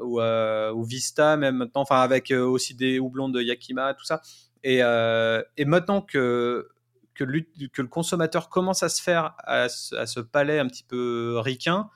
[0.02, 4.20] ou, ou, Vista même maintenant, enfin avec aussi des houblons de Yakima, tout ça.
[4.62, 4.82] Et,
[5.64, 6.68] maintenant que
[7.14, 11.38] que, que, le consommateur commence à se faire à, à ce palais un petit peu
[11.38, 11.90] ricain,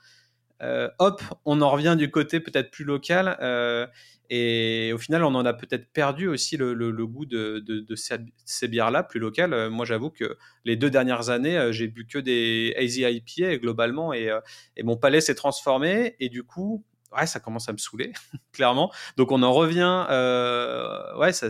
[0.61, 3.37] euh, hop, on en revient du côté peut-être plus local.
[3.41, 3.87] Euh,
[4.29, 6.73] et au final, on en a peut-être perdu aussi le,
[7.05, 7.63] goût de,
[8.45, 9.53] ces, bières-là, plus locales.
[9.53, 14.31] Euh, moi, j'avoue que les deux dernières années, j'ai bu que des IPA globalement, et,
[14.83, 16.15] mon palais s'est transformé.
[16.19, 16.83] Et du coup,
[17.15, 18.13] ouais, ça commence à me saouler,
[18.53, 18.91] clairement.
[19.17, 20.05] Donc, on en revient,
[21.19, 21.49] ouais, ça,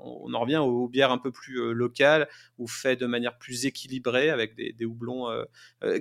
[0.00, 4.30] on en revient aux, bières un peu plus locales ou faites de manière plus équilibrée
[4.30, 5.28] avec des, des houblons.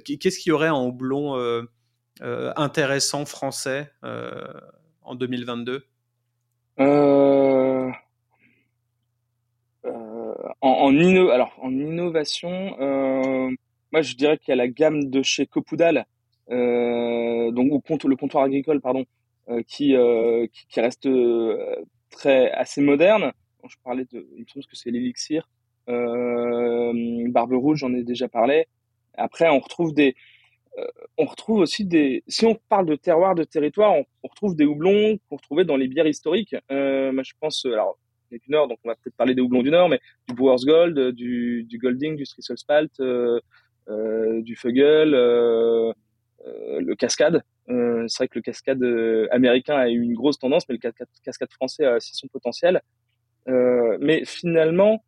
[0.06, 1.67] Qu'est-ce qu'il y aurait en houblon
[2.21, 4.53] intéressant français euh,
[5.01, 5.86] en 2022
[6.80, 7.91] euh,
[10.62, 12.75] en, inno alors, en innovation,
[13.91, 16.06] moi je dirais qu'il y a la gamme de chez Copoudal,
[16.49, 19.06] donc le comptoir agricole, pardon,
[19.67, 19.95] qui,
[20.51, 21.08] qui, reste
[22.12, 23.32] très assez moderne.
[23.67, 25.47] je parlais de, il me semble que c'est l'élixir,
[25.88, 28.67] Barbe Rouge, j'en ai déjà parlé.
[29.15, 30.13] Après, on retrouve des, euh,
[31.17, 32.23] on retrouve aussi des.
[32.27, 35.87] Si on parle de terroir, de territoire, on, retrouve des houblons qu'on retrouvait dans les
[35.87, 36.55] bières historiques.
[36.71, 37.97] Euh, moi, je pense, euh, alors,
[38.31, 40.65] est du Nord, donc on va peut-être parler des houblons du Nord, mais du Boers
[40.65, 43.39] Gold, du, du Golding, du Strissel Spalt, euh,
[43.89, 45.93] euh, du Fugel, euh,
[46.45, 47.41] le Cascade.
[47.67, 48.83] c'est vrai que le Cascade
[49.31, 50.91] américain a eu une grosse tendance, mais le
[51.23, 52.81] Cascade, français a aussi son potentiel.
[53.47, 55.03] mais finalement,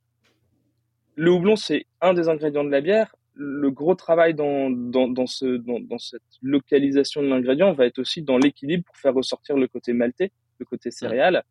[1.15, 5.25] le houblon, c'est un des ingrédients de la bière le gros travail dans, dans, dans,
[5.25, 9.55] ce, dans, dans cette localisation de l'ingrédient va être aussi dans l'équilibre pour faire ressortir
[9.55, 11.43] le côté maltais, le côté céréal.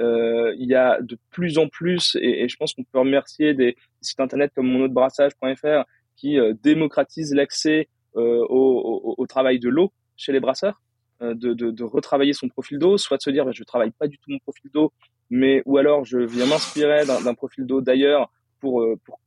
[0.00, 3.54] Euh, il y a de plus en plus, et, et je pense qu'on peut remercier
[3.54, 5.84] des, sites internet comme monodebrassage.fr
[6.16, 10.82] qui euh, démocratisent l'accès euh, au, au, au, travail de l'eau chez les brasseurs,
[11.22, 13.92] euh, de, de, de, retravailler son profil d'eau, soit de se dire bah, je travaille
[13.92, 14.92] pas du tout mon profil d'eau,
[15.30, 19.20] mais ou alors je viens m'inspirer d'un profil d'eau d'ailleurs pour, euh, pour,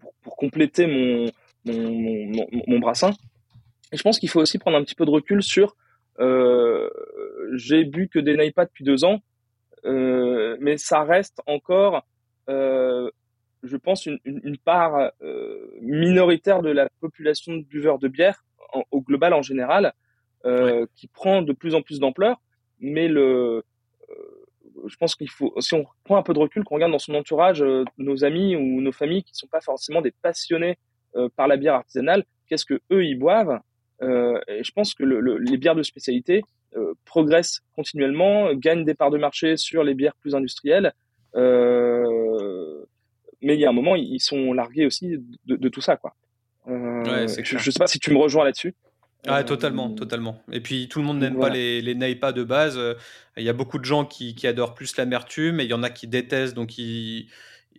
[0.00, 1.30] pour, pour compléter mon,
[1.64, 3.10] mon, mon, brassin.
[3.92, 5.76] Et je pense qu'il faut aussi prendre un petit peu de recul sur
[6.20, 6.90] euh,
[7.54, 9.20] j'ai bu que des Naipa depuis deux ans,
[9.84, 12.06] euh, mais ça reste encore,
[12.48, 13.10] euh,
[13.62, 18.44] je pense, une, une part euh, minoritaire de la population de buveurs de bière
[18.90, 19.92] au global en général,
[20.44, 22.40] euh, qui prend de plus en plus d'ampleur.
[22.80, 23.64] Mais le,
[24.10, 26.98] euh, je pense qu'il faut, si on prend un peu de recul, qu'on regarde dans
[26.98, 27.64] son entourage
[27.98, 30.76] nos amis ou nos familles qui sont pas forcément des passionnés
[31.36, 33.60] par la bière artisanale, qu'est-ce que eux ils boivent
[34.02, 36.42] euh, et je pense que le, les bières de spécialité
[36.76, 40.92] euh, progressent continuellement, gagnent des parts de marché sur les bières plus industrielles.
[41.34, 41.42] mais
[43.42, 46.14] il y a un moment, ils sont largués aussi de, de tout ça, quoi.
[46.66, 48.74] Ouais, je, je sais pas si tu me rejoins là-dessus.
[49.26, 50.42] Ah, totalement, totalement.
[50.50, 52.78] Et puis tout le monde n'aime pas les, les Neipa de base.
[53.36, 55.82] Il y a beaucoup de gens qui, qui adorent plus l'amertume et il y en
[55.82, 57.28] a qui détestent, donc ils,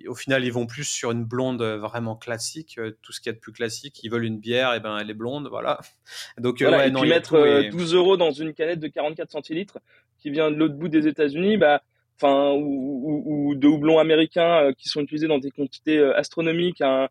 [0.08, 3.30] au final, ils vont plus sur une blonde euh, vraiment classique, euh, tout ce qu'il
[3.30, 4.02] y a de plus classique.
[4.04, 5.80] Ils veulent une bière, et ben elle est blonde, voilà.
[6.38, 9.80] Donc euh, ouais, et puis mettre 12 euros dans une canette de 44 centilitres
[10.20, 11.82] qui vient de l'autre bout des États-Unis, bah,
[12.18, 16.82] enfin, ou, ou, de houblons américains qui sont utilisés dans des quantités astronomiques.
[16.82, 17.10] Hein,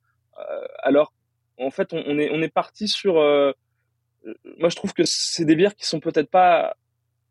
[0.83, 1.13] alors,
[1.59, 3.15] en fait, on, est on est parti sur.
[3.15, 6.77] moi, je trouve que c'est des bières qui sont peut-être pas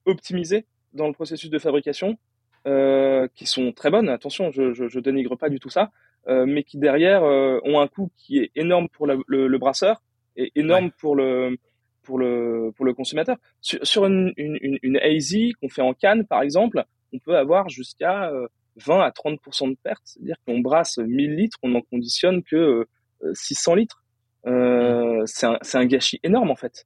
[0.06, 2.18] optimisées dans le processus de fabrication
[2.66, 4.10] qui sont très bonnes.
[4.10, 5.92] Attention, je, je, je, dénigre pas du tout ça,
[6.30, 10.02] euh, mais qui derrière euh, ont un coût qui est énorme pour le, le, brasseur
[10.38, 11.58] et énorme pour le
[12.02, 13.36] pour le pour le consommateur.
[13.60, 17.68] Sur, sur une, une, une hazy qu'on fait en canne, par exemple, on peut avoir
[17.68, 18.32] jusqu'à
[18.78, 22.88] 20 à 30% de perte, c'est-à-dire qu'on brasse 1000 litres, on n'en conditionne que
[23.34, 24.04] 600 litres.
[24.48, 25.28] Euh, mmh.
[25.28, 26.86] c'est un, un, gâchis énorme en fait.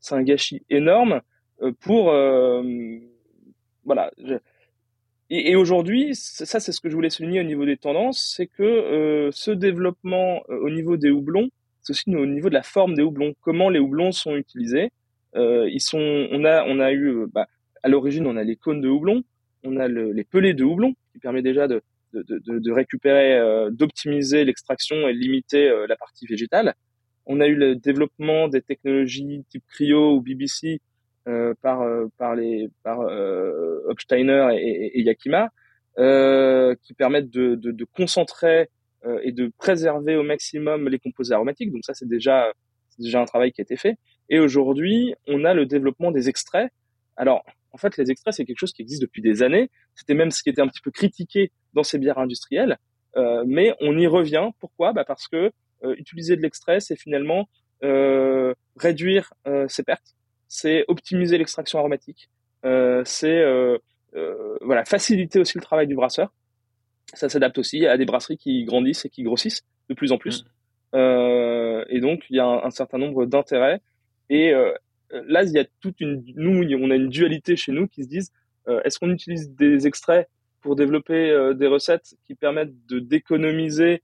[0.00, 1.20] C'est un gâchis énorme
[1.78, 2.12] pour
[3.84, 4.10] voilà.
[5.34, 8.62] Et, aujourd'hui, ça c'est ce que je voulais souligner au niveau des tendances, c'est que
[8.62, 11.48] euh, ce développement euh, au niveau des houblons,
[11.80, 14.90] c'est aussi au niveau de la forme des houblons, comment les houblons sont utilisés.
[15.34, 17.46] Euh, ils sont, on a, on a eu, bah,
[17.82, 19.22] à l'origine, on a les cônes de houblon,
[19.64, 21.80] on a le, les pelés de houblon, qui permet déjà de,
[22.70, 26.74] récupérer, d'optimiser l'extraction et limiter la partie végétale.
[27.24, 30.82] On a eu le développement des technologies type cryo ou BBC
[31.60, 35.50] par euh, par les par euh, Hofsteiner et, et, Yakima
[35.96, 38.68] qui permettent de, de, de concentrer
[39.22, 41.72] et de préserver au maximum les composés aromatiques.
[41.72, 42.52] Donc ça c'est déjà
[42.98, 43.96] déjà un travail qui a été fait.
[44.28, 46.70] Et aujourd'hui, on a le développement des extraits.
[47.16, 49.70] Alors, en fait, les extraits, c'est quelque chose qui existe depuis des années.
[49.94, 52.78] C'était même ce qui était un petit peu critiqué dans ces bières industrielles.
[53.16, 54.50] Euh, mais on y revient.
[54.60, 54.92] Pourquoi?
[54.92, 55.50] Bah Parce que
[55.84, 57.48] euh, utiliser de l'extrait, c'est finalement
[57.82, 59.32] euh, réduire
[59.68, 60.14] ses pertes
[60.52, 62.28] c'est optimiser l'extraction aromatique,
[62.66, 63.78] euh, c'est euh,
[64.14, 66.30] euh, voilà faciliter aussi le travail du brasseur.
[67.14, 70.44] Ça s'adapte aussi à des brasseries qui grandissent et qui grossissent de plus en plus.
[70.92, 71.84] Mm.
[71.88, 73.80] et donc il y a un, certain nombre d'intérêts.
[74.28, 74.52] Et
[75.10, 78.08] là, il y a toute une nous on a une dualité chez nous qui se
[78.08, 78.30] disent
[78.84, 80.28] est-ce qu'on utilise des extraits
[80.60, 84.02] pour développer des recettes qui permettent de d'économiser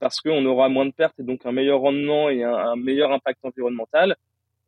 [0.00, 3.38] parce qu'on aura moins de pertes et donc un meilleur rendement et un meilleur impact
[3.44, 4.16] environnemental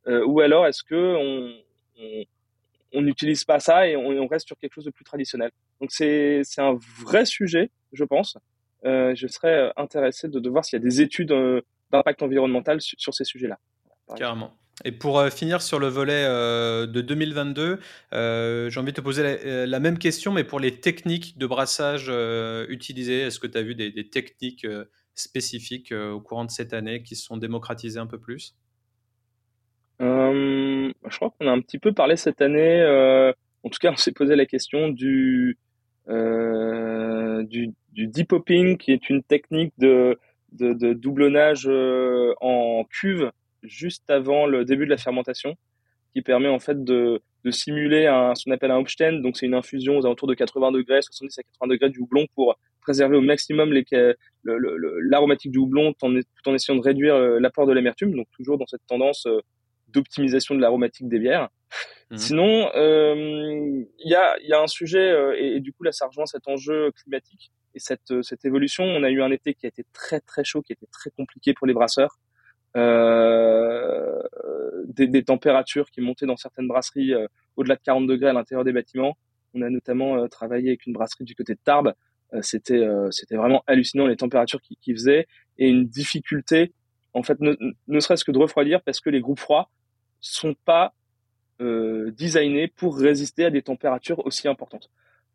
[0.07, 2.24] ou alors est-ce que on,
[2.94, 5.50] on n'utilise pas ça et on, reste sur quelque chose de plus traditionnel?
[5.80, 8.36] Donc c'est un vrai sujet, je pense.
[8.84, 13.14] Euh, je serais intéressé de, voir s'il y a des études euh, d'impact environnemental sur,
[13.14, 13.59] ces sujets-là.
[14.16, 14.53] Carrément.
[14.84, 17.78] Et pour euh, finir sur le volet de 2022,
[18.12, 22.11] j'ai envie de te poser la, même question, mais pour les techniques de brassage
[22.68, 24.66] utilisées, est-ce que tu as vu des, des techniques
[25.14, 28.57] spécifiques au courant de cette année qui se sont démocratisées un peu plus?
[28.57, 28.61] euh,
[30.03, 32.80] je crois qu'on a un petit peu parlé cette année.
[32.80, 33.32] Euh,
[33.62, 35.59] en tout cas, on s'est posé la question du,
[36.09, 40.18] euh, du, deep hopping, qui est une technique de,
[40.53, 43.30] de, doublonnage euh, en cuve
[43.62, 45.55] juste avant le début de la fermentation,
[46.14, 49.20] qui permet en fait de, de simuler un, ce qu'on appelle un Hopstein.
[49.20, 52.26] Donc, c'est une infusion aux alentours de 80 degrés, 70 à 80 degrés du houblon
[52.34, 53.72] pour préserver au maximum
[54.42, 58.16] l'aromatique du houblon tout en, essayant de réduire euh, l'apport de l'amertume.
[58.16, 59.28] Donc, toujours dans cette tendance
[59.93, 61.49] d'optimisation de l'aromatique des bières.
[62.12, 62.18] Mhm.
[62.18, 66.07] Sinon, euh, il y, a, y a un sujet, euh, et, du coup là ça
[66.07, 68.84] rejoint cet enjeu climatique et cette, euh, cette évolution.
[68.84, 71.11] On a eu un été qui a été très très chaud, qui a été très
[71.11, 72.18] compliqué pour les brasseurs.
[72.76, 74.22] Euh,
[74.88, 77.12] des, des, températures qui montaient dans certaines brasseries
[77.57, 79.16] au-delà de 40 degrés à l'intérieur des bâtiments.
[79.55, 81.95] On a notamment travaillé avec une brasserie du côté de Tarbes.
[82.40, 85.26] c'était c'était vraiment hallucinant les températures qui, qui faisaient
[85.59, 86.72] et une difficulté
[87.14, 87.55] en fait ne,
[87.88, 89.70] ne serait-ce que de refroidir parce que les groupes froids
[90.22, 90.94] sont pas
[91.60, 94.90] euh, designés pour résister à des températures aussi importantes.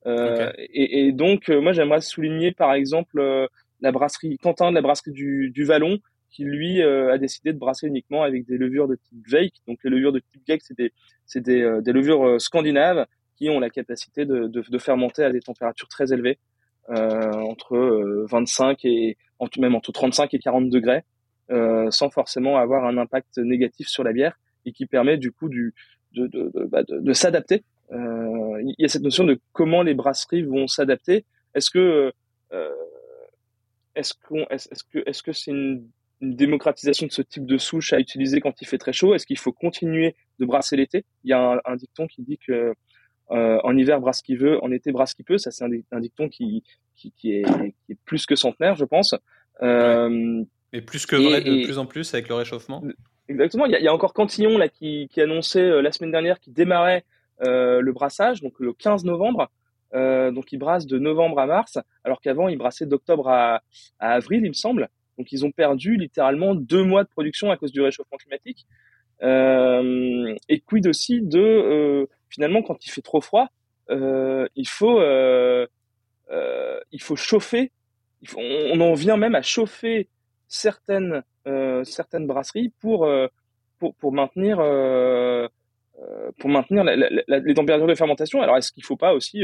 [0.05, 3.47] Euh, et, et, donc, euh, moi, j'aimerais souligner, par exemple,
[3.81, 5.99] la brasserie Quentin de la brasserie du, du Vallon,
[6.31, 9.55] qui lui a décidé de brasser uniquement avec des levures de type Veik.
[9.67, 10.91] Donc, les levures de type Veik, c'est des,
[11.25, 13.05] c'est des, des levures scandinaves
[13.37, 16.37] qui ont la capacité de, de, de fermenter à des températures très élevées,
[16.89, 17.77] entre
[18.29, 19.17] 25 et
[19.57, 21.03] même entre 35 et 40 degrés,
[21.49, 24.37] sans forcément avoir un impact négatif sur la bière
[24.67, 25.73] et qui permet du coup du,
[26.13, 27.63] de, de, de, bah, de, s'adapter.
[27.91, 31.25] Euh, il y a cette notion de comment les brasseries vont s'adapter.
[31.55, 32.11] Est-ce que
[32.53, 32.71] euh,
[33.95, 35.87] est-ce qu'on est-ce que est-ce que c'est une,
[36.21, 39.15] une, démocratisation de ce type de souche à utiliser quand il fait très chaud?
[39.15, 41.05] Est-ce qu'il faut continuer de brasser l'été?
[41.23, 42.73] Il y a un, un, dicton qui dit que
[43.31, 45.37] euh, en hiver brasse qui veut, en été brasse qui peut.
[45.37, 46.63] Ça c'est un, un, dicton qui,
[46.95, 47.43] qui, qui, est,
[47.85, 49.15] qui, est, plus que centenaire, je pense.
[49.61, 50.43] Euh,
[50.73, 52.83] Et plus que vrai de plus en plus avec le réchauffement.
[53.29, 53.65] Exactement.
[53.65, 57.03] Il y a, encore Cantillon là qui, qui annonçait la semaine dernière qu'il démarrait
[57.41, 59.49] le brassage, donc le 15 novembre.
[59.93, 63.61] donc ils brassent de novembre à mars, alors qu'avant ils brassaient d'octobre à,
[63.99, 64.89] à, avril, il me semble.
[65.17, 68.65] Donc ils ont perdu littéralement deux mois de production à cause du réchauffement climatique.
[69.23, 73.47] Euh, et quid aussi de euh, finalement quand il fait trop froid,
[73.89, 75.01] euh, il faut
[76.91, 77.71] il faut chauffer.
[78.35, 80.07] on en vient même à chauffer
[80.47, 81.23] certaines
[81.83, 83.09] certaines brasseries pour
[83.79, 84.57] pour, pour maintenir
[86.39, 88.41] pour maintenir les températures de fermentation.
[88.41, 89.43] Alors est-ce qu'il faut pas aussi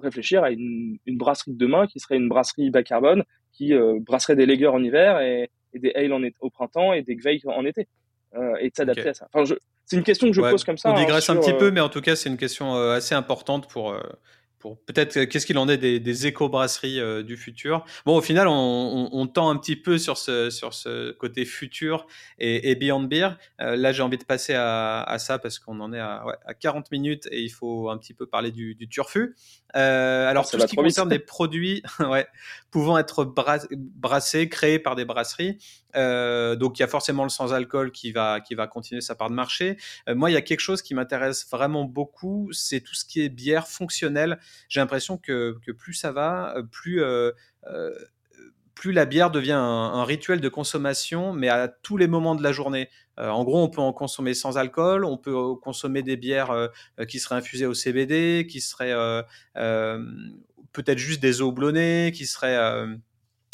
[0.00, 4.36] réfléchir à une, une, brasserie de demain qui serait une brasserie bas carbone qui brasserait
[4.36, 7.88] des lagers en hiver et, des ale en, au printemps et des gveil en été
[8.34, 9.28] euh, et de s'adapter à ça.
[9.32, 10.90] Enfin, c'est une question que je pose comme ça.
[10.90, 12.94] On hein, digresse un petit peu, euh, mais en tout cas, c'est une question euh,
[12.94, 13.94] assez importante pour
[14.86, 17.84] peut-être euh, qu'est-ce qu'il en est des, des éco-brasseries euh, du futur?
[18.06, 22.06] Bon, au final, on, on, tend un petit peu sur ce, sur ce côté futur
[22.38, 23.30] et, et Beyond Beer.
[23.60, 26.34] Euh, là, j'ai envie de passer à, à ça parce qu'on en est à, ouais,
[26.44, 29.34] à, 40 minutes et il faut un petit peu parler du, du turfu.
[29.74, 32.26] alors, tout ce qui concerne des produits ouais,
[32.70, 35.58] pouvant être brassés, créés par des brasseries,
[35.94, 39.34] donc il y a forcément le sans-alcool qui va, qui va continuer sa part de
[39.34, 39.76] marché.
[40.08, 43.28] moi, il y a quelque chose qui m'intéresse vraiment beaucoup, c'est tout ce qui est
[43.28, 44.38] bière fonctionnelle
[44.68, 47.32] j'ai l'impression que, plus ça va, euh, plus, euh,
[47.66, 47.92] euh,
[48.74, 52.52] plus la bière devient un, rituel de consommation, mais à tous les moments de la
[52.52, 52.88] journée.
[53.18, 56.70] en gros, on peut en consommer sans alcool, on peut consommer des bières
[57.08, 58.94] qui seraient infusées au CBD, qui seraient
[59.54, 62.86] peut-être juste des eaux blonnées, qui seraient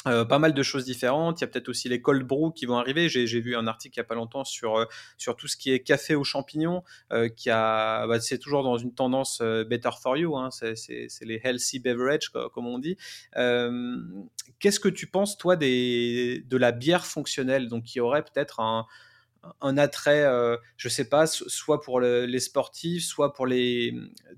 [0.06, 1.40] euh, pas mal de choses différentes.
[1.40, 3.08] Il y a peut-être aussi les cold brew qui vont arriver.
[3.08, 4.84] J'ai vu un article il y a pas longtemps sur euh,
[5.16, 8.78] sur tout ce qui est café aux champignons, euh, qui a, bah, c'est toujours dans
[8.78, 10.36] une tendance better for you.
[10.36, 10.50] Hein.
[10.50, 12.96] c'est les healthy beverage comme on dit.
[14.60, 18.86] Qu'est-ce que tu penses toi des de la bière fonctionnelle, donc qui aurait peut-être un
[19.60, 23.94] un attrait, euh, je sais pas, soit pour les sportifs, soit pour les,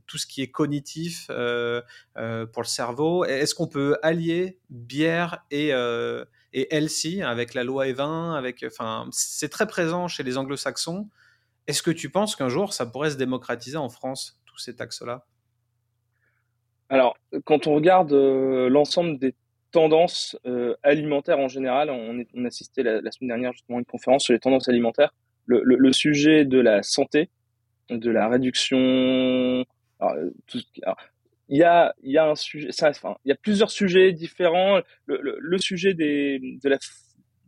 [0.07, 1.83] tout ce qui est cognitif euh,
[2.17, 3.25] euh, pour le cerveau.
[3.25, 5.71] Est-ce qu'on peut allier bière et,
[6.53, 11.09] et healthy avec la loi E20 avec, enfin, C'est très présent chez les anglo-saxons.
[11.67, 15.27] Est-ce que tu penses qu'un jour ça pourrait se démocratiser en France, tous ces taxes-là?
[16.89, 19.35] Alors, quand on regarde l'ensemble des
[19.71, 21.91] tendances euh, alimentaires en général.
[21.91, 25.15] On, on assistait la, semaine dernière justement à une conférence sur les tendances alimentaires.
[25.47, 27.31] Le, le, le sujet de la santé,
[27.89, 29.65] de la réduction.
[29.99, 30.17] Alors,
[30.47, 30.97] tout, alors,
[31.49, 34.13] il y a, il y a un sujet, ça, enfin, il y a plusieurs sujets
[34.13, 34.81] différents.
[35.07, 36.79] Le, le, le sujet des, de la,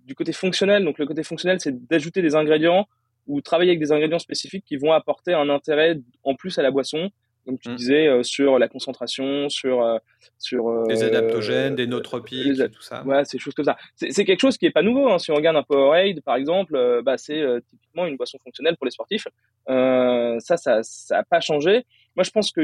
[0.05, 2.89] du côté fonctionnel, donc le côté fonctionnel, c'est d'ajouter des ingrédients
[3.27, 6.73] ou travailler avec des ingrédients spécifiques qui vont apporter un intérêt en plus à la
[6.73, 7.11] boisson
[7.45, 7.74] comme tu mmh.
[7.74, 9.99] disais, euh, sur la concentration, sur euh,
[10.38, 13.05] sur euh, les adaptogènes, des nootropiques, tout ça.
[13.05, 13.76] Ouais, ces choses comme ça.
[13.97, 15.09] C'est quelque chose qui est pas nouveau.
[15.09, 15.18] Hein.
[15.18, 18.90] Si on regarde un Powerade, par exemple, bah, c'est typiquement une boisson fonctionnelle pour les
[18.90, 19.26] sportifs.
[19.66, 21.84] ça, ça, ça a pas changé.
[22.16, 22.62] Moi, je pense que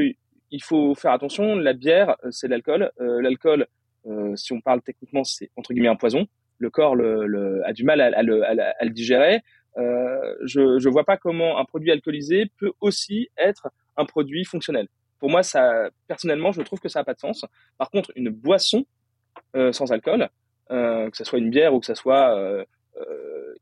[0.51, 1.55] il faut faire attention.
[1.55, 2.91] La bière, c'est l'alcool.
[2.97, 3.67] l'alcool,
[4.35, 6.27] si on parle techniquement, c'est entre guillemets un poison.
[6.57, 9.41] Le corps le, le a du mal à, à, le, à, à le digérer.
[9.77, 14.87] Euh, je ne vois pas comment un produit alcoolisé peut aussi être un produit fonctionnel.
[15.19, 17.45] Pour moi, ça, personnellement, je trouve que ça n'a pas de sens.
[17.77, 18.85] Par contre, une boisson
[19.55, 20.29] euh, sans alcool,
[20.71, 22.63] euh, que ce soit une bière ou que ce soit euh,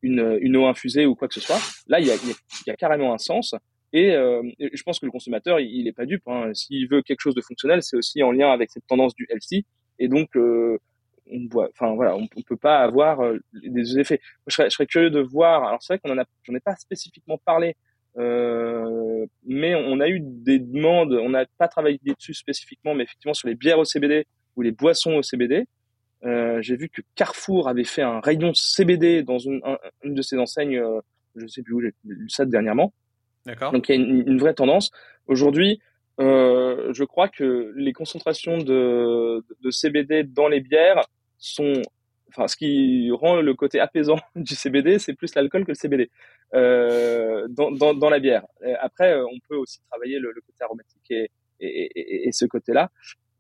[0.01, 3.17] une, une, eau infusée ou quoi que ce soit, là, il y a, carrément un
[3.17, 3.55] sens.
[3.93, 6.27] Et, je pense que le consommateur, il n'est pas dupe.
[6.27, 6.53] Hein.
[6.53, 9.65] S'il veut quelque chose de fonctionnel, c'est aussi en lien avec cette tendance du healthy.
[9.97, 13.19] Et donc, on voit, enfin voilà, on, peut pas avoir
[13.53, 14.19] des effets.
[14.45, 15.63] Je serais, je serais, curieux de voir.
[15.63, 17.75] Alors c'est vrai qu'on en a, j'en ai pas spécifiquement parlé
[18.17, 23.33] euh, mais on a eu des demandes, on n'a pas travaillé dessus spécifiquement, mais effectivement
[23.33, 25.65] sur les bières au CBD ou les boissons au CBD.
[26.25, 29.61] Euh, j'ai vu que Carrefour avait fait un rayon CBD dans une,
[30.03, 30.99] une de ses enseignes, euh,
[31.35, 32.91] je sais plus où, j'ai lu ça dernièrement.
[33.45, 33.71] D'accord.
[33.71, 34.89] Donc il y a une, une vraie tendance.
[35.27, 35.79] Aujourd'hui,
[36.19, 41.03] euh, je crois que les concentrations de, de CBD dans les bières
[41.37, 41.83] sont
[42.29, 46.09] enfin, ce qui rend le côté apaisant du CBD, c'est plus l'alcool que le CBD
[46.53, 48.45] dans, dans, dans, la bière.
[48.79, 51.29] Après, euh, on peut aussi travailler le, le côté aromatique et,
[51.59, 52.91] et, et, et ce côté-là.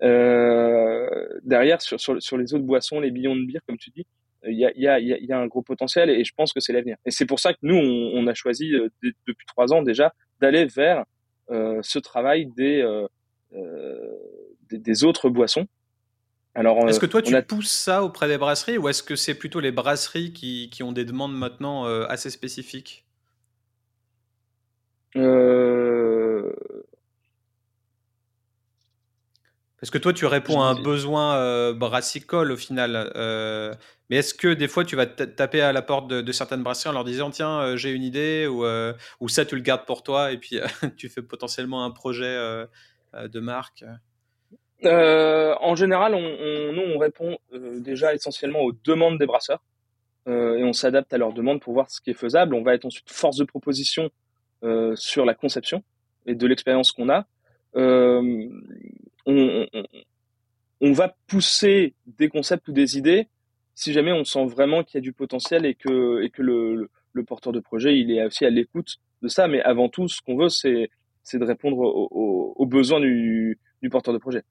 [0.03, 4.05] Euh, derrière, sur, sur, sur, les autres boissons, les billons de bière, comme tu dis,
[4.45, 6.73] il y a, y, a, y a, un gros potentiel et je pense que c'est
[6.73, 6.97] l'avenir.
[7.05, 10.13] Et c'est pour ça que nous, on, on a choisi euh, depuis trois ans déjà
[10.39, 11.03] d'aller vers
[11.49, 13.07] euh, ce travail des, euh,
[14.69, 15.65] des, des autres boissons
[16.57, 19.71] est-ce que toi tu pousses ça auprès des brasseries ou est-ce que c'est plutôt les
[19.71, 23.05] brasseries qui, qui, ont des demandes maintenant euh, assez spécifiques?
[25.15, 26.51] Euh...
[29.79, 33.11] Parce que toi, tu réponds à un besoin brassicole au final.
[34.09, 36.93] mais est-ce que des fois, tu vas taper à la porte de, certaines brasseries en
[36.93, 38.65] leur disant Tiens, j'ai une idée ou,
[39.19, 40.59] ou, ça, tu le gardes pour toi et puis
[40.97, 42.35] tu fais potentiellement un projet
[43.13, 43.85] de marque?
[44.83, 49.63] En général, on, nous, on répond déjà essentiellement aux demandes des brasseurs
[50.27, 52.53] et on s'adapte à leurs demandes pour voir ce qui est faisable.
[52.53, 54.09] On va être ensuite force de proposition
[54.95, 55.83] sur la conception
[56.27, 57.25] et de l'expérience qu'on a.
[57.75, 58.49] Euh,
[59.25, 59.67] on,
[60.81, 63.27] on, va pousser des concepts ou des idées
[63.75, 66.89] si jamais on sent vraiment qu'il y a du potentiel et que, et que le,
[67.13, 69.47] le, porteur de projet il est aussi à l'écoute de ça.
[69.47, 70.89] Mais avant tout, ce qu'on veut, c'est
[71.33, 74.43] de répondre aux, aux, besoins du, du, porteur de projet.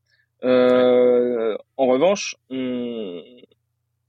[0.45, 3.23] Euh, en revanche, on,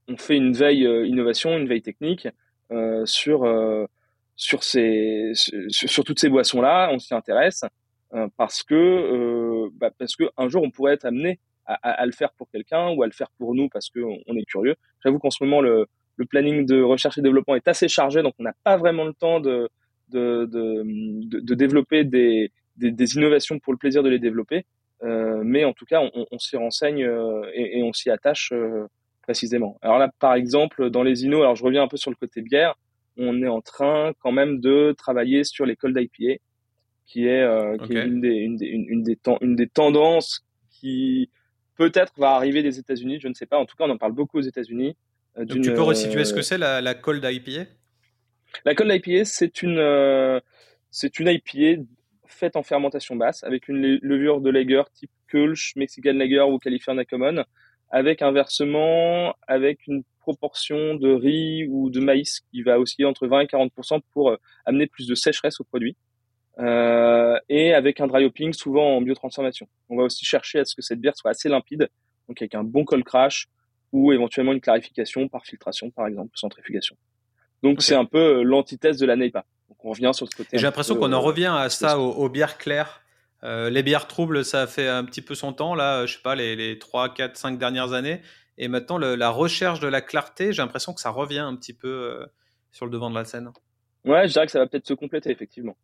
[0.08, 2.28] on, fait une veille euh, innovation, une veille technique
[2.70, 3.86] euh, sur euh,
[4.36, 6.90] sur ces sur, toutes ces boissons là.
[6.92, 7.64] On s'y intéresse.
[8.14, 12.06] Euh, parce que euh, bah, parce que un jour on pourrait être amené à, à,
[12.06, 14.76] le faire pour quelqu'un ou à le faire pour nous parce qu'on on est curieux.
[15.04, 18.32] J'avoue qu'en ce moment le, le planning de recherche et développement est assez chargé, donc
[18.38, 19.68] on n'a pas vraiment le temps de
[20.08, 20.82] de, de,
[21.26, 24.64] de, de développer des, des, des, innovations pour le plaisir de les développer.
[25.04, 28.50] Euh, mais en tout cas, on, on s'y renseigne euh, et, et, on s'y attache
[28.52, 28.86] euh,
[29.22, 29.78] précisément.
[29.80, 32.42] Alors là, par exemple, dans les innos, alors je reviens un peu sur le côté
[32.42, 32.74] bière,
[33.16, 36.40] on est en train quand même de travailler sur l'école d'IPA
[37.06, 41.30] qui est, euh, qui est une, des, une, des, une, des une des tendances qui
[41.76, 43.58] peut-être va arriver des États-Unis, je ne sais pas.
[43.58, 44.96] En tout cas, on en parle beaucoup aux États-Unis.
[45.38, 47.66] Euh, Donc tu peux resituer ce que c'est la, la cold IPA
[48.64, 50.40] La cold IPA, c'est une, euh,
[50.90, 51.82] c'est une IPA
[52.38, 57.04] faite en fermentation basse avec une levure de lager type Kölsch, Mexican Lager ou California
[57.04, 57.44] Common,
[57.90, 63.26] avec un versement, avec une proportion de riz ou de maïs qui va osciller entre
[63.26, 64.36] 20 et 40% pour
[64.66, 65.96] amener plus de sécheresse au produit
[66.58, 69.68] euh, et avec un dry hopping souvent en biotransformation.
[69.88, 71.88] On va aussi chercher à ce que cette bière soit assez limpide,
[72.28, 73.46] donc avec un bon cold crash
[73.92, 76.96] ou éventuellement une clarification par filtration, par exemple, centrifugation.
[77.62, 79.44] Donc c'est un peu euh, l'antithèse de la NEIPA.
[79.84, 80.58] On revient sur ce côté.
[80.58, 83.02] J'ai l'impression qu'on en revient à ça aux, bières claires.
[83.44, 86.22] Euh, les bières troubles, ça a fait un petit peu son temps, là, je sais
[86.22, 88.20] pas, les, les 3, 4, 5 dernières années.
[88.56, 91.72] Et maintenant, le, la recherche de la clarté, j'ai l'impression que ça revient un petit
[91.72, 92.26] peu euh,
[92.72, 93.50] sur le devant de la scène.
[94.04, 95.76] Ouais, je dirais que ça va peut-être se compléter, effectivement.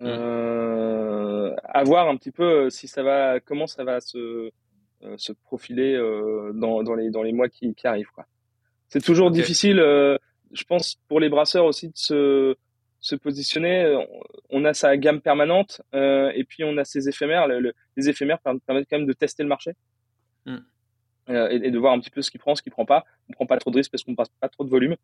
[0.00, 0.06] Mmh.
[0.06, 4.50] Euh, à voir un petit peu euh, si ça va, comment ça va se,
[5.02, 8.10] euh, se profiler euh, dans, dans, les, dans les mois qui, qui arrivent.
[8.88, 12.54] C'est toujours difficile, je pense, pour les brasseurs aussi de se,
[13.06, 14.04] se positionner.
[14.50, 17.46] On a sa gamme permanente et puis on a ses éphémères.
[17.48, 19.72] les éphémères permettent quand même de tester le marché.
[20.44, 20.56] Mmh.
[21.28, 23.04] Et, et, de voir un petit peu ce qu'il prend, ce qu'il prend pas.
[23.28, 24.94] On prend pas trop de risques parce qu'on passe pas trop de volume.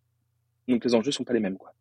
[0.69, 1.59] Donc les enjeux sont pas les mêmes.
[1.59, 1.73] Quoi.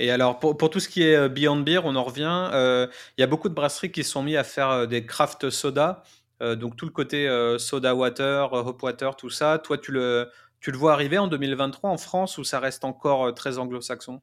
[0.00, 2.50] Et alors, pour, pour, tout ce qui est euh, Beyond Beer, on en revient.
[2.54, 2.86] Euh,
[3.18, 6.02] il y a beaucoup de brasseries qui sont mis à faire euh, des craft soda.
[6.40, 9.58] donc, tout le côté soda water, hop water, tout ça.
[9.58, 10.30] Toi, tu le,
[10.60, 14.22] tu le vois arriver en 2023 en France ou ça reste encore très anglo-saxon?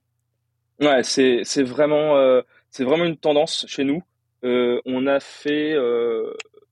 [0.80, 4.04] Ouais, c'est, c'est, vraiment, c'est vraiment une tendance chez nous.
[4.44, 5.76] on a fait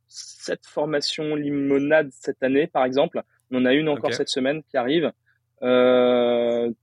[0.08, 3.22] sept formations limonade cette année, par exemple.
[3.52, 5.12] On en a une encore cette semaine qui arrive.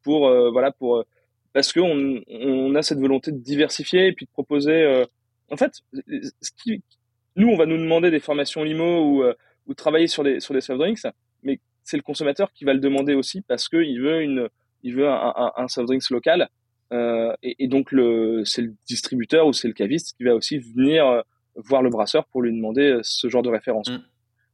[0.03, 1.05] pour, voilà, pour
[1.53, 4.83] parce qu'on on a cette volonté de diversifier et puis de proposer.
[4.83, 5.05] Euh,
[5.51, 6.83] en fait, ce qui,
[7.37, 9.35] nous, on va nous demander des formations limo ou, euh,
[9.67, 11.07] ou travailler sur des sur des soft drinks,
[11.43, 14.49] mais c'est le consommateur qui va le demander aussi parce qu'il veut une
[14.83, 16.49] il veut un, un, un soft drinks local
[16.93, 20.59] euh, et, et, donc le c'est le distributeur ou c'est le caviste qui va aussi
[20.59, 21.23] venir euh,
[21.57, 23.89] voir le brasseur pour lui demander ce genre de référence.
[23.89, 24.03] Mmh.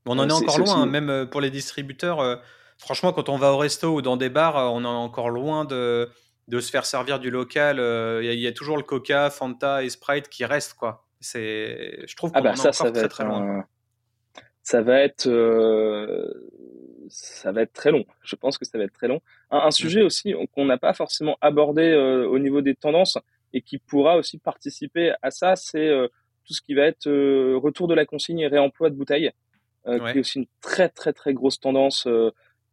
[0.06, 2.40] On en est, encore loin, hein, même pour les distributeurs.
[2.78, 6.08] franchement, quand on va au resto ou dans des bars, on est encore loin de
[6.48, 7.76] de se faire servir du local.
[7.76, 11.06] Il euh, y, a toujours le Coca, Fanta et Sprite qui restent, quoi.
[11.20, 13.64] C'est, je trouve ah qu'on ah bah ça, ça très très loin.
[14.62, 16.32] Ça va être, euh,
[17.08, 18.04] ça va être très long.
[18.22, 19.20] Je pense que ça va être très long.
[19.50, 23.18] Un, sujet aussi qu'on n'a pas forcément abordé euh, au niveau des tendances
[23.52, 25.90] et qui pourra aussi participer à ça, c'est
[26.44, 27.08] tout ce qui va être
[27.56, 29.30] retour de la consigne et réemploi de bouteilles,
[29.86, 32.06] qui est aussi une très très très grosse tendance.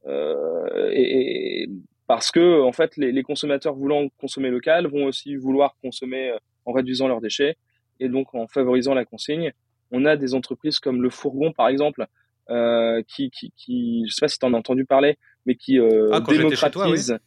[0.05, 1.69] et, et
[2.07, 6.37] parce que en fait les, les, consommateurs voulant consommer local vont aussi vouloir consommer euh,
[6.65, 7.57] en réduisant leurs déchets
[7.99, 9.53] et donc en favorisant la consigne.
[9.91, 12.05] On a des entreprises comme le Fourgon par exemple
[12.49, 15.79] euh, qui, qui, qui, je sais pas si tu en as entendu parler, mais qui
[15.79, 17.17] euh, ah, démocratise.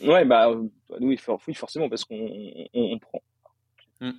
[0.00, 0.08] oui.
[0.08, 3.22] Ouais, bah oui, oui forcément parce qu'on on, on, prend.
[4.00, 4.10] Mm.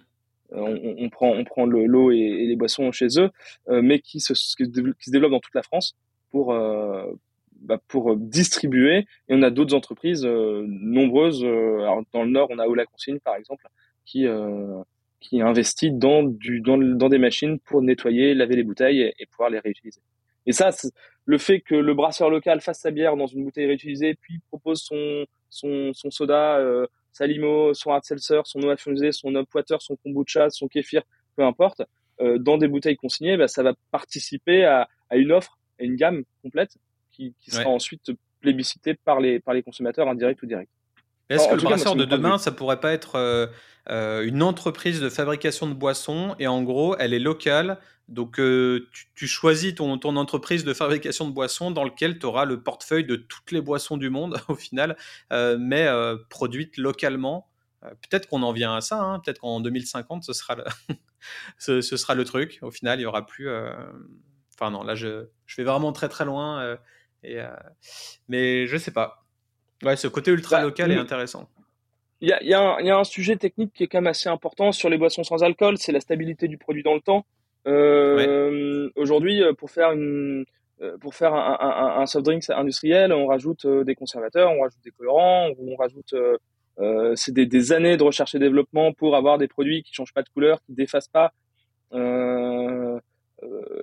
[0.54, 3.30] Euh, on, on, prend, on prend le l'eau et, et, les boissons chez eux,
[3.70, 5.96] euh, mais qui se, qui se développe dans toute la France
[6.30, 7.12] pour euh,
[7.62, 9.00] bah, pour euh, distribuer.
[9.28, 11.44] Et on a d'autres entreprises euh, nombreuses.
[11.44, 13.68] Euh, alors dans le Nord, on a Ola Consigne par exemple,
[14.06, 14.28] qui
[15.22, 19.50] qui investit dans, du, dans, dans des machines pour nettoyer, laver les bouteilles et, pouvoir
[19.50, 20.00] les réutiliser.
[20.46, 20.70] Et ça,
[21.26, 24.82] le fait que le brasseur local fasse sa bière dans une bouteille réutilisée, puis propose
[24.82, 29.48] son, son, son soda, euh, sa limo, son hard seltzer, son eau infusée, son up
[29.54, 31.04] water, son kombucha, son kéfir,
[31.36, 31.82] peu importe,
[32.22, 35.96] euh, dans des bouteilles consignées, bah, ça va participer à, à, une offre, à une
[35.96, 36.78] gamme complète
[37.12, 40.70] qui, qui sera ensuite plébiscitée par les, par les consommateurs indirects ou directs.
[41.30, 43.48] Est-ce que le brasseur de demain, ça pourrait pas être euh,
[43.90, 47.80] euh, une entreprise de fabrication de boissons et en gros, elle est locale.
[48.08, 52.46] Donc, euh, tu, choisis ton, ton, entreprise de fabrication de boissons dans lequel tu auras
[52.46, 54.96] le portefeuille de toutes les boissons du monde au final,
[55.32, 55.88] mais
[56.30, 57.48] produites localement.
[57.82, 59.00] Peut-être qu'on en vient à ça.
[59.00, 59.20] Hein.
[59.20, 60.64] Peut-être qu'en 2050, ce sera, le
[61.58, 62.60] ce, sera le truc.
[62.62, 63.50] Au final, il y aura plus.
[64.54, 66.78] Enfin non, là, je, je, vais vraiment très très loin.
[67.24, 67.44] et,
[68.28, 69.25] mais je sais pas.
[69.84, 71.50] Ouais, ce côté ultra bah, local est intéressant.
[72.22, 74.30] Il y a, y, a y a, un sujet technique qui est quand même assez
[74.30, 77.26] important sur les boissons sans alcool, c'est la stabilité du produit dans le temps.
[77.68, 80.46] Euh, Aujourd'hui, euh, pour faire une,
[80.82, 84.82] euh, pour faire un, un, un, soft drink industriel, on rajoute des conservateurs, on rajoute
[84.84, 86.14] des colorants, on rajoute
[86.80, 90.14] euh, c'est des, des, années de recherche et développement pour avoir des produits qui changent
[90.14, 91.34] pas de couleur, qui défacent pas
[91.94, 93.00] euh,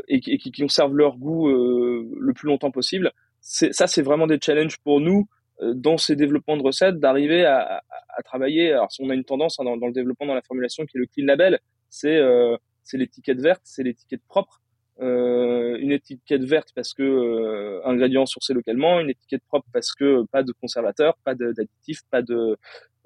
[0.09, 3.13] et, et, qui conservent leur goût le plus longtemps possible.
[3.41, 5.27] Ça, c'est vraiment des challenges pour nous
[5.75, 7.83] dans ces développements de recettes, d'arriver à,
[8.25, 8.73] travailler.
[8.73, 11.07] Alors, on a une tendance hein, dans, le développement, dans la formulation, qui est le
[11.07, 11.59] clean label,
[11.89, 12.57] c'est euh,
[12.93, 14.61] l'étiquette verte, c'est l'étiquette propre.
[15.01, 20.25] Euh, une étiquette verte parce que euh, ingrédients sourcés localement, une étiquette propre parce que
[20.31, 22.57] pas de conservateur, pas d'additifs, pas de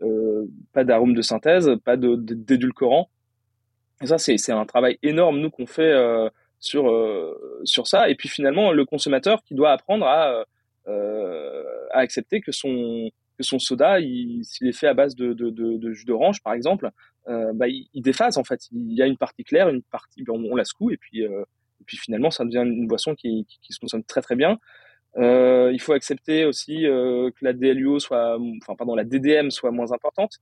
[0.02, 3.09] euh, pas d'arôme de synthèse, pas d'édulcorant.
[4.02, 6.28] Et ça, c'est un travail énorme nous qu'on fait euh,
[6.59, 6.92] sur
[7.64, 8.11] sur ça.
[8.11, 10.44] Et puis finalement, le consommateur qui doit apprendre à
[10.88, 15.51] euh, à accepter que son que son soda, s'il est fait à base de, de,
[15.51, 16.91] de, de jus d'orange, par exemple,
[17.28, 18.61] euh, bah, il, il, déphase en fait.
[18.72, 21.43] Il y a une partie claire, une partie, on, on la secoue et puis euh,
[21.80, 24.59] et puis finalement, ça devient une boisson qui, qui, qui se consomme très très bien.
[25.18, 29.93] Euh, il faut accepter aussi que la DLUO soit, enfin pardon, la DDM soit moins
[29.93, 30.32] importante.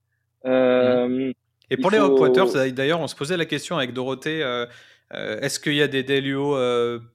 [0.47, 1.33] Euh,
[1.71, 4.43] et pour les hop waters, d'ailleurs, on se posait la question avec Dorothée.
[5.13, 6.57] Est-ce qu'il y a des DLUO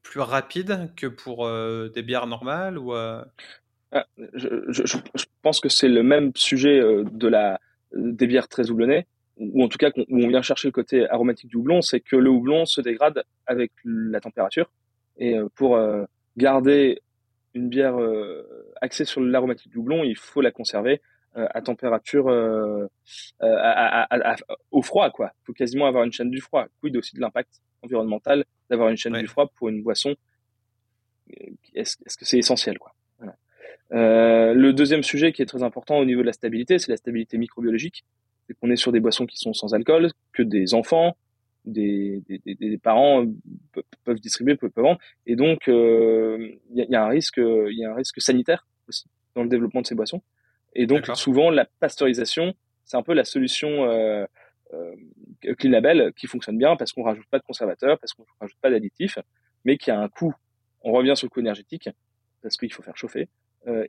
[0.04, 2.94] plus rapides que pour des bières normales ou
[4.34, 7.60] je, je, je, pense que c'est le même sujet de la
[7.94, 11.50] des bières très houblonnées, ou en tout cas où on vient chercher le côté aromatique
[11.50, 14.72] du houblon, c'est que le houblon se dégrade avec la température.
[15.18, 15.80] Et pour
[16.38, 17.02] garder
[17.56, 17.98] une bière
[18.82, 21.02] axée sur l'aromatique du houblon, il faut la conserver
[21.34, 22.88] à température à,
[23.40, 24.36] à, à,
[24.72, 25.32] au froid quoi.
[25.42, 26.68] Il faut quasiment avoir une chaîne du froid.
[26.80, 30.16] Quid aussi de l'impact environnemental d'avoir une chaîne du froid pour une boisson.
[31.74, 32.94] Est-ce que c'est essentiel quoi?
[33.92, 36.98] Euh, Le deuxième sujet qui est très important au niveau de la stabilité, c'est la
[36.98, 38.06] stabilité microbiologique.
[38.48, 41.16] C'est qu'on est sur des boissons qui sont sans alcool, que des enfants,
[41.66, 43.26] des, des, des, parents
[44.04, 47.78] peuvent distribuer, peuvent, vendre, et donc il euh, y, a, y, a, un risque, il
[47.78, 49.06] y a un risque sanitaire aussi
[49.36, 50.22] dans le développement de ces boissons.
[50.74, 52.54] Et donc souvent la pasteurisation,
[52.86, 54.26] c'est un peu la solution euh,
[54.74, 54.96] euh,
[55.58, 58.70] clean label qui fonctionne bien parce qu'on rajoute pas de conservateurs, parce qu'on rajoute pas
[58.70, 59.20] d'additifs,
[59.66, 60.34] mais qui a un coût.
[60.82, 61.90] On revient sur le coût énergétique
[62.42, 63.28] parce qu'il faut faire chauffer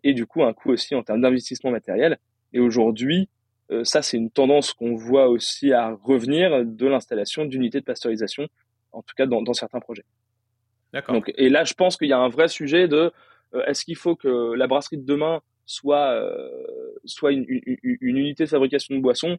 [0.02, 2.18] et du coup un coût aussi en termes d'investissement matériel.
[2.52, 3.28] Et aujourd'hui,
[3.70, 8.48] euh, ça c'est une tendance qu'on voit aussi à revenir de l'installation d'unités de pasteurisation,
[8.92, 10.04] en tout cas dans, dans certains projets.
[10.92, 11.14] D'accord.
[11.14, 13.12] Donc et là je pense qu'il y a un vrai sujet de
[13.54, 16.50] euh, est-ce qu'il faut que la brasserie de demain soit euh,
[17.04, 19.38] soit une, une, une, unité de fabrication de boissons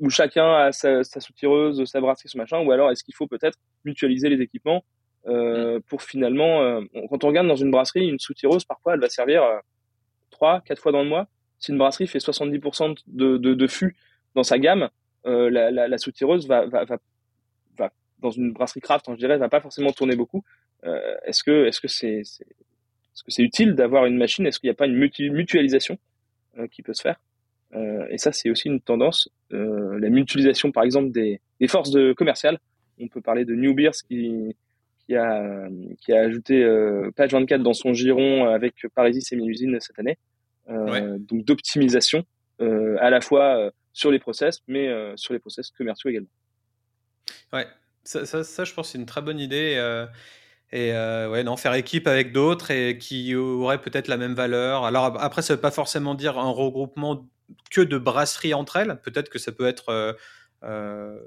[0.00, 3.28] où chacun a sa, sa soutireuse, sa brasserie, son machin, ou alors est-ce qu'il faut
[3.28, 4.84] peut-être mutualiser les équipements
[5.26, 9.08] euh, pour finalement, euh, quand on regarde dans une brasserie, une soutireuse, parfois, elle va
[9.08, 9.58] servir euh,
[10.30, 11.28] trois, quatre fois dans le mois.
[11.58, 13.96] Si une brasserie fait 70% de, de, de, fût
[14.34, 14.88] dans sa gamme,
[15.26, 16.98] euh, la, la, la soutireuse va, va, va,
[17.76, 20.42] va, dans une brasserie craft, hein, je dirais, va pas forcément tourner beaucoup.
[20.84, 24.46] Euh, est-ce que, est-ce que c'est, est, est-ce que c'est utile d'avoir une machine?
[24.46, 25.98] Est-ce qu'il n'y a pas une mutualisation
[26.70, 27.20] qui peut se faire?
[27.74, 29.28] Euh, et ça, c'est aussi une tendance.
[29.52, 32.58] Euh, la mutualisation, par exemple, des, des, forces de commerciales.
[32.98, 34.56] On peut parler de New Beers qui,
[35.10, 35.68] qui a,
[36.00, 40.18] qui a ajouté euh, Page 24 dans son giron avec Parisis et Minusine cette année.
[40.68, 42.24] Euh, Donc d'optimisation
[42.60, 46.28] euh, à la fois sur les process, mais sur les process commerciaux également.
[47.52, 47.66] Ouais,
[48.04, 49.74] ça, ça, ça je pense c'est une très bonne idée.
[50.70, 54.84] et ouais, non, faire équipe avec d'autres et qui auraient peut-être la même valeur.
[54.84, 57.28] Alors après, ça veut pas forcément dire un regroupement
[57.72, 59.00] que de brasseries entre elles.
[59.02, 60.16] Peut-être que ça peut être,
[60.62, 61.18] euh,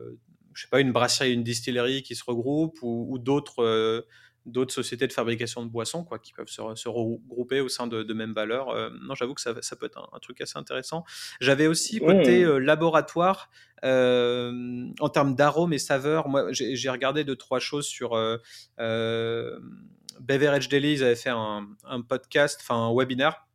[0.53, 4.01] je sais pas, une brasserie et une distillerie qui se regroupent ou, d'autres euh,
[4.45, 8.33] d'autres sociétés de fabrication de boissons quoi, qui peuvent se, regrouper au sein de, mêmes
[8.33, 8.75] valeurs.
[9.01, 11.05] non, j'avoue que ça, ça, peut être un, truc assez intéressant.
[11.39, 13.49] J'avais aussi côté laboratoire,
[13.81, 18.19] en termes d'arômes et saveurs, moi j'ai regardé deux, trois choses sur
[20.19, 23.52] Beverage Daily, ils avaient fait un, un podcast, enfin un webinaire euh,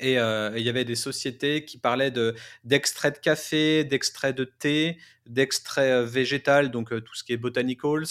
[0.00, 2.34] et il y avait des sociétés qui parlaient de,
[2.64, 7.36] d'extrait de café, d'extrait de thé, d'extrait euh, végétal, donc euh, tout ce qui est
[7.38, 8.06] botanicals,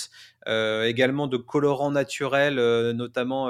[0.85, 2.55] également de colorants naturels,
[2.93, 3.49] notamment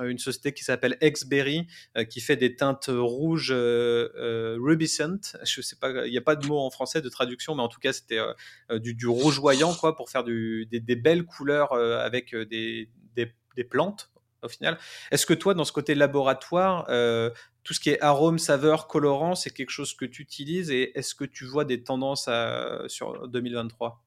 [0.00, 1.66] une société qui s'appelle Exberry,
[2.08, 5.36] qui fait des teintes rouges rubescent.
[5.44, 7.68] Je sais pas, il n'y a pas de mot en français de traduction, mais en
[7.68, 8.20] tout cas c'était
[8.70, 12.88] du, rougeoyant quoi, pour faire des, belles couleurs avec des
[13.68, 14.09] plantes
[14.42, 14.78] au final.
[15.10, 16.86] Est-ce que toi, dans ce côté laboratoire,
[17.62, 21.14] tout ce qui est arôme, saveur, colorant, c'est quelque chose que tu utilises et est-ce
[21.14, 22.28] que tu vois des tendances
[22.88, 24.02] sur 2023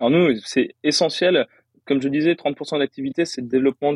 [0.00, 1.46] Alors nous, c'est essentiel.
[1.84, 3.92] Comme je disais, 30% de l'activité, c'est le développement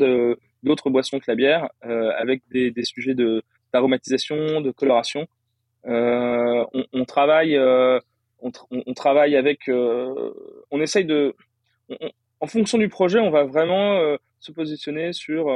[0.63, 3.43] d'autres boissons que la bière, euh, avec des, sujets de
[3.73, 5.27] d'aromatisation, de coloration.
[5.87, 8.01] Euh, on, travaille, euh,
[8.41, 11.35] on, travaille avec, on essaye de,
[12.41, 15.47] en fonction du projet, on va vraiment se positionner sur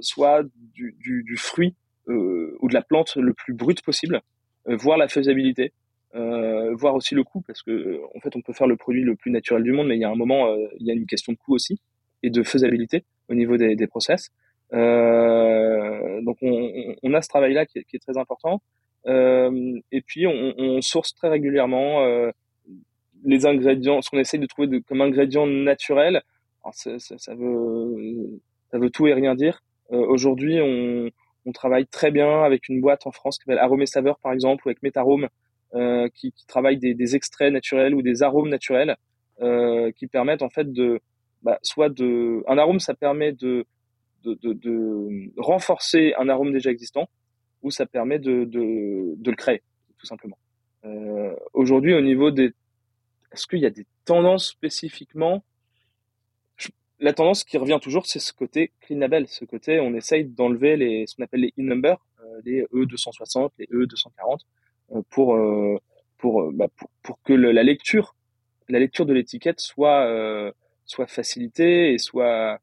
[0.00, 0.42] soit
[0.74, 1.76] du, du fruit
[2.08, 4.22] euh, ou de la plante le plus brute possible,
[4.68, 5.72] euh, voir la faisabilité,
[6.16, 9.14] euh, voir aussi le coût, parce que en fait, on peut faire le produit le
[9.14, 11.32] plus naturel du monde, mais il y a un moment, il y a une question
[11.32, 11.80] de coût aussi
[12.24, 14.30] et de faisabilité au niveau des, des process.
[14.72, 18.62] donc, on, on, a ce travail-là qui, qui, est très important.
[19.06, 22.04] et puis, on, on, source très régulièrement
[23.24, 26.22] les ingrédients, ce qu'on essaye de trouver de, comme ingrédients naturels.
[26.64, 29.62] Alors, ça, ça, ça, veut, ça veut tout et rien dire.
[29.90, 31.10] Aujourd'hui, on,
[31.44, 34.32] on travaille très bien avec une boîte en France qui s'appelle Arôme et Saveur, par
[34.32, 35.28] exemple, ou avec Metarome,
[35.74, 38.96] euh, qui, qui travaille des, des, extraits naturels ou des arômes naturels
[39.40, 41.00] euh, qui permettent en fait de,
[41.42, 43.64] bah, soit de, un arôme, ça permet de,
[44.22, 47.08] de, de, de, renforcer un arôme déjà existant,
[47.62, 49.62] ou ça permet de, de, de le créer,
[49.98, 50.36] tout simplement.
[50.84, 52.52] Euh, Aujourd'hui, au niveau des,
[53.32, 55.44] est-ce qu'il y a des tendances spécifiquement?
[57.00, 60.76] La tendance qui revient toujours, c'est ce côté clean label, ce côté on essaye d'enlever
[60.76, 64.38] les ce qu'on appelle les in-number, euh, les E260, les E240,
[64.92, 65.78] euh, pour, euh,
[66.18, 66.68] pour, bah,
[67.02, 68.14] pour, que la lecture
[68.68, 70.06] la lecture de l'étiquette soit
[70.84, 72.60] soit facilitée et soit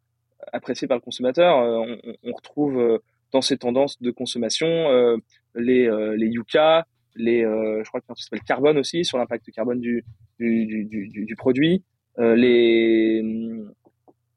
[0.53, 1.57] appréciée par le consommateur.
[1.57, 3.01] On, on, retrouve
[3.33, 5.19] dans ces tendances de consommation
[5.55, 6.87] les les Yuka,
[7.19, 10.03] les je crois qu'il s'appelle carbone aussi sur l'impact carbone du
[10.39, 11.83] du, du, du, du produit,
[12.17, 13.21] les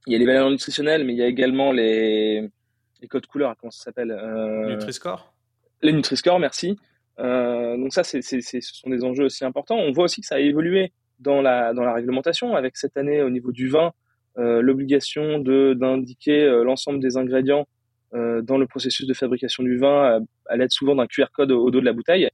[0.07, 2.49] il y a les valeurs nutritionnelles, mais il y a également les,
[3.01, 5.33] les codes couleurs, comment ça s'appelle euh, Nutri-Score?
[5.83, 6.76] Les Nutri-Score, merci.
[7.18, 9.76] Euh, donc ça, c'est, c'est, ce sont des enjeux aussi importants.
[9.76, 13.22] On voit aussi que ça a évolué dans la, dans la réglementation, avec cette année
[13.22, 13.93] au niveau du vin,
[14.39, 17.68] euh, l'obligation de, d'indiquer euh, l'ensemble des ingrédients
[18.14, 21.70] euh, dans le processus de fabrication du vin à, l'aide souvent d'un QR code au,
[21.70, 22.28] dos de la bouteille.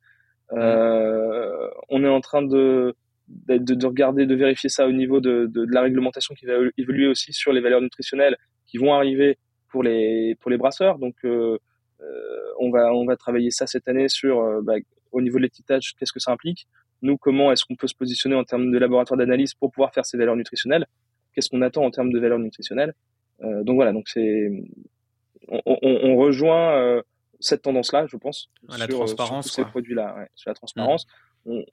[0.52, 2.94] Euh, on est en train de
[3.28, 6.54] de, de, regarder, de vérifier ça au niveau de, de, de, la réglementation qui va
[6.78, 9.36] évoluer aussi sur les valeurs nutritionnelles qui vont arriver
[9.68, 10.98] pour les pour les brasseurs.
[10.98, 11.58] Donc euh,
[12.00, 12.04] euh
[12.58, 14.76] on va on va travailler ça cette année sur euh, bah,
[15.12, 16.66] au niveau de l'étiquetage, qu'est-ce que ça implique.
[17.02, 20.04] Nous, comment est-ce qu'on peut se positionner en termes de laboratoire d'analyse pour pouvoir faire
[20.04, 20.86] ces valeurs nutritionnelles.
[21.32, 22.92] Qu'est-ce qu'on attend en termes de valeurs nutritionnelles.
[23.42, 24.50] Euh, Donc voilà, donc c'est
[25.48, 27.02] on, on, on, rejoint euh,
[27.40, 31.06] cette tendance-là, je pense, la sur, transparence, sur ces produits-là, ouais, sur la transparence.
[31.06, 31.12] Mmh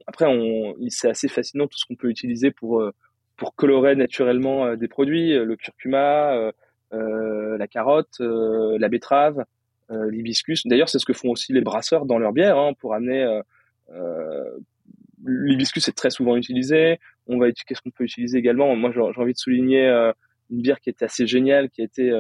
[0.08, 2.94] après, on, c'est assez fascinant tout ce qu'on peut utiliser pour euh,
[3.38, 6.52] pour colorer naturellement euh, des produits, euh, le curcuma,
[6.94, 9.44] euh, la carotte, la betterave,
[9.90, 10.66] l'hibiscus.
[10.66, 13.42] D'ailleurs, c'est ce que font aussi les brasseurs dans leur bière hein, pour amener.
[15.26, 17.00] l'hibiscus est très souvent utilisé.
[17.28, 18.74] On va qu'est-ce qu'on peut utiliser également?
[18.78, 19.88] Moi, j'ai envie de souligner
[20.50, 22.14] une bière qui était assez géniale, qui a été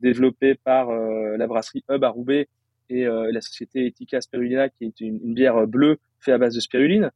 [0.00, 2.48] développée par la brasserie Hub à Roubaix
[2.90, 6.60] et la société Etika Spirulina, qui est une, une bière bleue fait à base de
[6.60, 7.10] spiruline.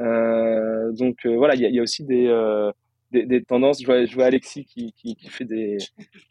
[0.00, 2.72] Euh, donc euh, voilà, il y a, y a, aussi des, euh,
[3.10, 3.80] des, des, tendances.
[3.80, 5.78] Je vois, je vois Alexis qui, qui, qui fait des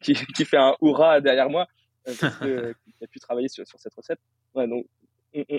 [0.02, 1.68] qui, qui, fait un hurrah derrière moi
[2.08, 4.20] euh, parce que, qui a pu travailler sur, sur cette recette.
[4.54, 4.86] Ouais, donc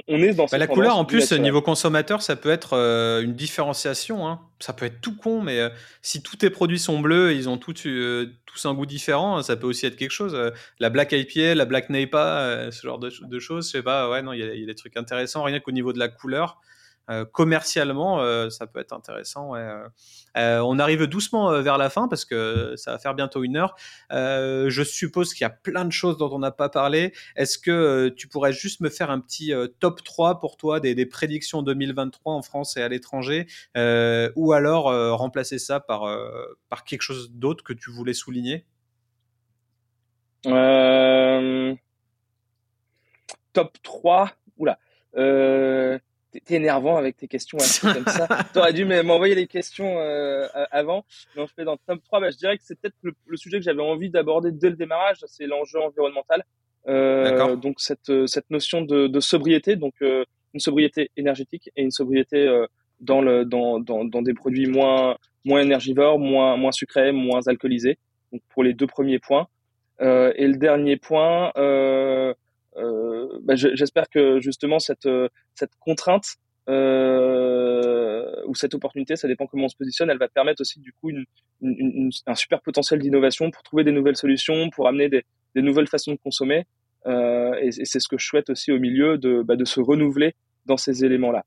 [0.08, 3.34] on, est dans bah, la couleur en plus niveau consommateur ça peut être euh, une
[3.34, 4.40] différenciation hein.
[4.60, 5.68] ça peut être tout con mais euh,
[6.02, 9.42] si tous tes produits sont bleus et ils ont tous, euh, tous un goût différent
[9.42, 10.38] ça peut aussi être quelque chose
[10.78, 14.22] la black IPA la black Napa ce genre de, de, choses je sais pas ouais
[14.22, 16.60] non il y, y, a des trucs intéressants rien qu'au niveau de la couleur
[17.10, 19.54] euh, commercialement, euh, ça peut être intéressant.
[19.56, 19.88] Euh,
[20.34, 23.76] on arrive doucement vers la fin parce que ça va faire bientôt une heure.
[24.10, 27.12] je suppose qu'il y a plein de choses dont on n'a pas parlé.
[27.36, 31.06] Est-ce que tu pourrais juste me faire un petit top 3 pour toi des, des,
[31.06, 33.46] prédictions 2023 en France et à l'étranger
[33.76, 34.84] ou alors
[35.16, 36.02] remplacer ça par,
[36.68, 38.66] par quelque chose d'autre que tu voulais souligner?
[43.52, 44.30] Top 3.
[44.58, 44.78] Oula.
[46.34, 48.26] Euh, T'es énervant avec tes questions comme ça.
[48.52, 51.04] T'aurais dû m'envoyer les questions euh, avant.
[51.36, 52.20] Non, je fais dans top 3.
[52.20, 55.18] Bah, je dirais que c'est peut-être le, sujet que j'avais envie d'aborder dès le démarrage.
[55.26, 56.44] C'est l'enjeu environnemental.
[56.86, 61.90] Euh, donc cette, cette notion de, de sobriété, donc euh, une sobriété énergétique et une
[61.90, 62.66] sobriété euh,
[63.00, 67.98] dans, le, dans, dans, dans, des produits moins, moins énergivores, moins, moins sucrés, moins alcoolisés.
[68.32, 69.48] Donc pour les deux premiers points.
[70.00, 72.34] Euh, et le dernier point, euh, euh,
[72.76, 75.08] bah, j'espère que justement cette,
[75.54, 76.36] cette contrainte
[76.68, 80.92] euh, ou cette opportunité, ça dépend comment on se positionne, elle va permettre aussi du
[80.92, 81.24] coup une,
[81.60, 85.88] une, un super potentiel d'innovation pour trouver des nouvelles solutions, pour amener des, des nouvelles
[85.88, 86.64] façons de consommer.
[87.06, 90.34] Euh, et, c'est ce que je souhaite aussi au milieu de, bah, de se renouveler
[90.64, 91.44] dans ces éléments-là,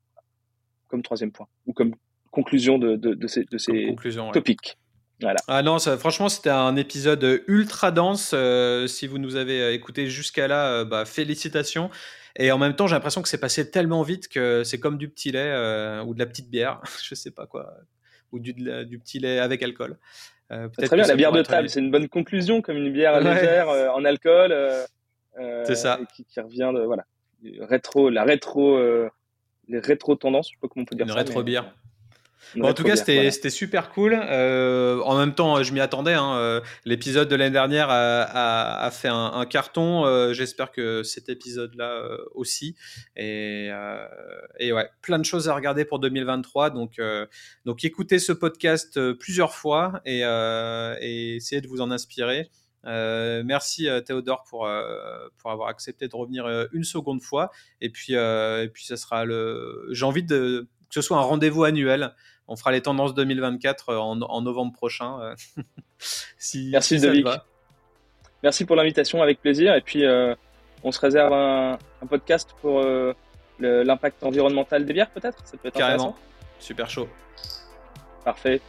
[0.86, 1.94] comme troisième point ou comme
[2.30, 3.96] conclusion de, de, de ces, de ces
[4.32, 4.78] topics.
[5.48, 8.32] Ah non, ça, franchement, c'était un épisode ultra dense.
[8.34, 11.90] Euh, si vous nous avez euh, écouté jusqu'à là, euh, bah, félicitations.
[12.36, 15.08] Et en même temps, j'ai l'impression que c'est passé tellement vite que c'est comme du
[15.08, 15.52] petit lait
[16.06, 17.74] ou de la petite bière, je sais pas quoi,
[18.30, 19.98] ou du, du petit lait avec alcool.
[20.48, 24.04] très bien, la bière de table, c'est une bonne conclusion, comme une bière légère en
[24.04, 24.54] alcool.
[25.64, 25.98] c'est ça.
[26.14, 27.06] Qui, qui, revient de voilà,
[27.62, 28.78] rétro, la rétro,
[29.66, 31.20] les rétro tendances, je sais pas comment on peut dire une ça.
[31.20, 31.74] Une rétro bière
[32.60, 34.18] en tout cas, c'était super cool.
[34.18, 36.14] Euh, en même temps, je m'y attendais.
[36.14, 36.36] Hein.
[36.36, 40.04] Euh, l'épisode de l'année dernière a, fait un, carton.
[40.06, 42.02] Euh, j'espère que cet épisode-là
[42.34, 42.76] aussi.
[43.16, 43.70] Et,
[44.60, 46.70] ouais, plein de choses à regarder pour 2023.
[46.70, 47.00] Donc,
[47.64, 50.20] donc écoutez ce podcast plusieurs fois et,
[51.36, 52.50] essayez de vous en inspirer.
[52.84, 54.68] merci Théodore pour,
[55.38, 57.50] pour avoir accepté de revenir une seconde fois.
[57.80, 59.88] Et puis, et puis ça sera le.
[59.90, 62.14] J'ai envie de que ce soit un rendez-vous annuel.
[62.48, 65.20] On fera les tendances 2024 euh, en, novembre prochain.
[65.20, 65.34] Euh,
[66.38, 67.24] si, Merci si
[68.42, 69.74] Merci pour l'invitation, avec plaisir.
[69.74, 70.34] Et puis, euh,
[70.82, 71.78] on se réserve un,
[72.08, 72.84] podcast pour
[73.58, 75.38] l'impact environnemental des bières, peut-être?
[75.44, 76.16] Ça peut être Carrément.
[76.60, 77.08] Super chaud.
[78.24, 78.60] Parfait.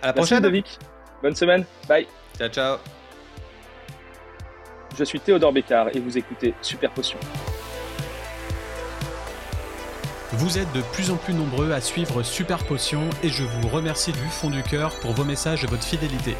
[0.00, 0.48] À la prochaine.
[0.48, 0.78] Merci,
[1.20, 1.64] Bonne semaine.
[1.88, 2.06] Bye.
[2.38, 2.76] Ciao, ciao.
[4.96, 7.18] Je suis Théodore Bécard et vous écoutez Super Potion.
[10.38, 14.12] Vous êtes de plus en plus nombreux à suivre Super Potion et je vous remercie
[14.12, 16.36] du fond du cœur pour vos messages et votre fidélité.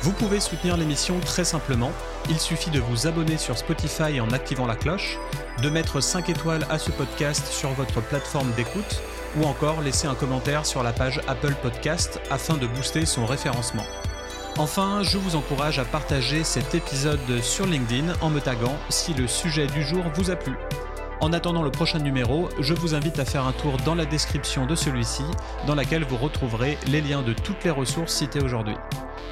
[0.00, 1.92] Vous pouvez soutenir l'émission très simplement.
[2.30, 5.18] Il suffit de vous abonner sur Spotify en activant la cloche,
[5.62, 9.02] de mettre 5 étoiles à ce podcast sur votre plateforme d'écoute
[9.36, 13.84] ou encore laisser un commentaire sur la page Apple Podcast afin de booster son référencement.
[14.56, 19.26] Enfin, je vous encourage à partager cet épisode sur LinkedIn en me taguant si le
[19.26, 20.54] sujet du jour vous a plu.
[21.20, 24.66] En attendant le prochain numéro, je vous invite à faire un tour dans la description
[24.66, 25.24] de celui-ci,
[25.66, 28.76] dans laquelle vous retrouverez les liens de toutes les ressources citées aujourd'hui.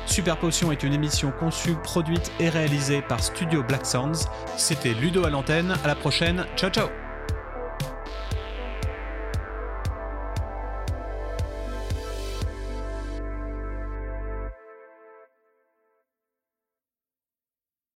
[0.06, 4.28] Super Potion est une émission conçue, produite et réalisée par Studio Black Sounds.
[4.56, 7.03] C'était Ludo à l'antenne, à la prochaine, ciao ciao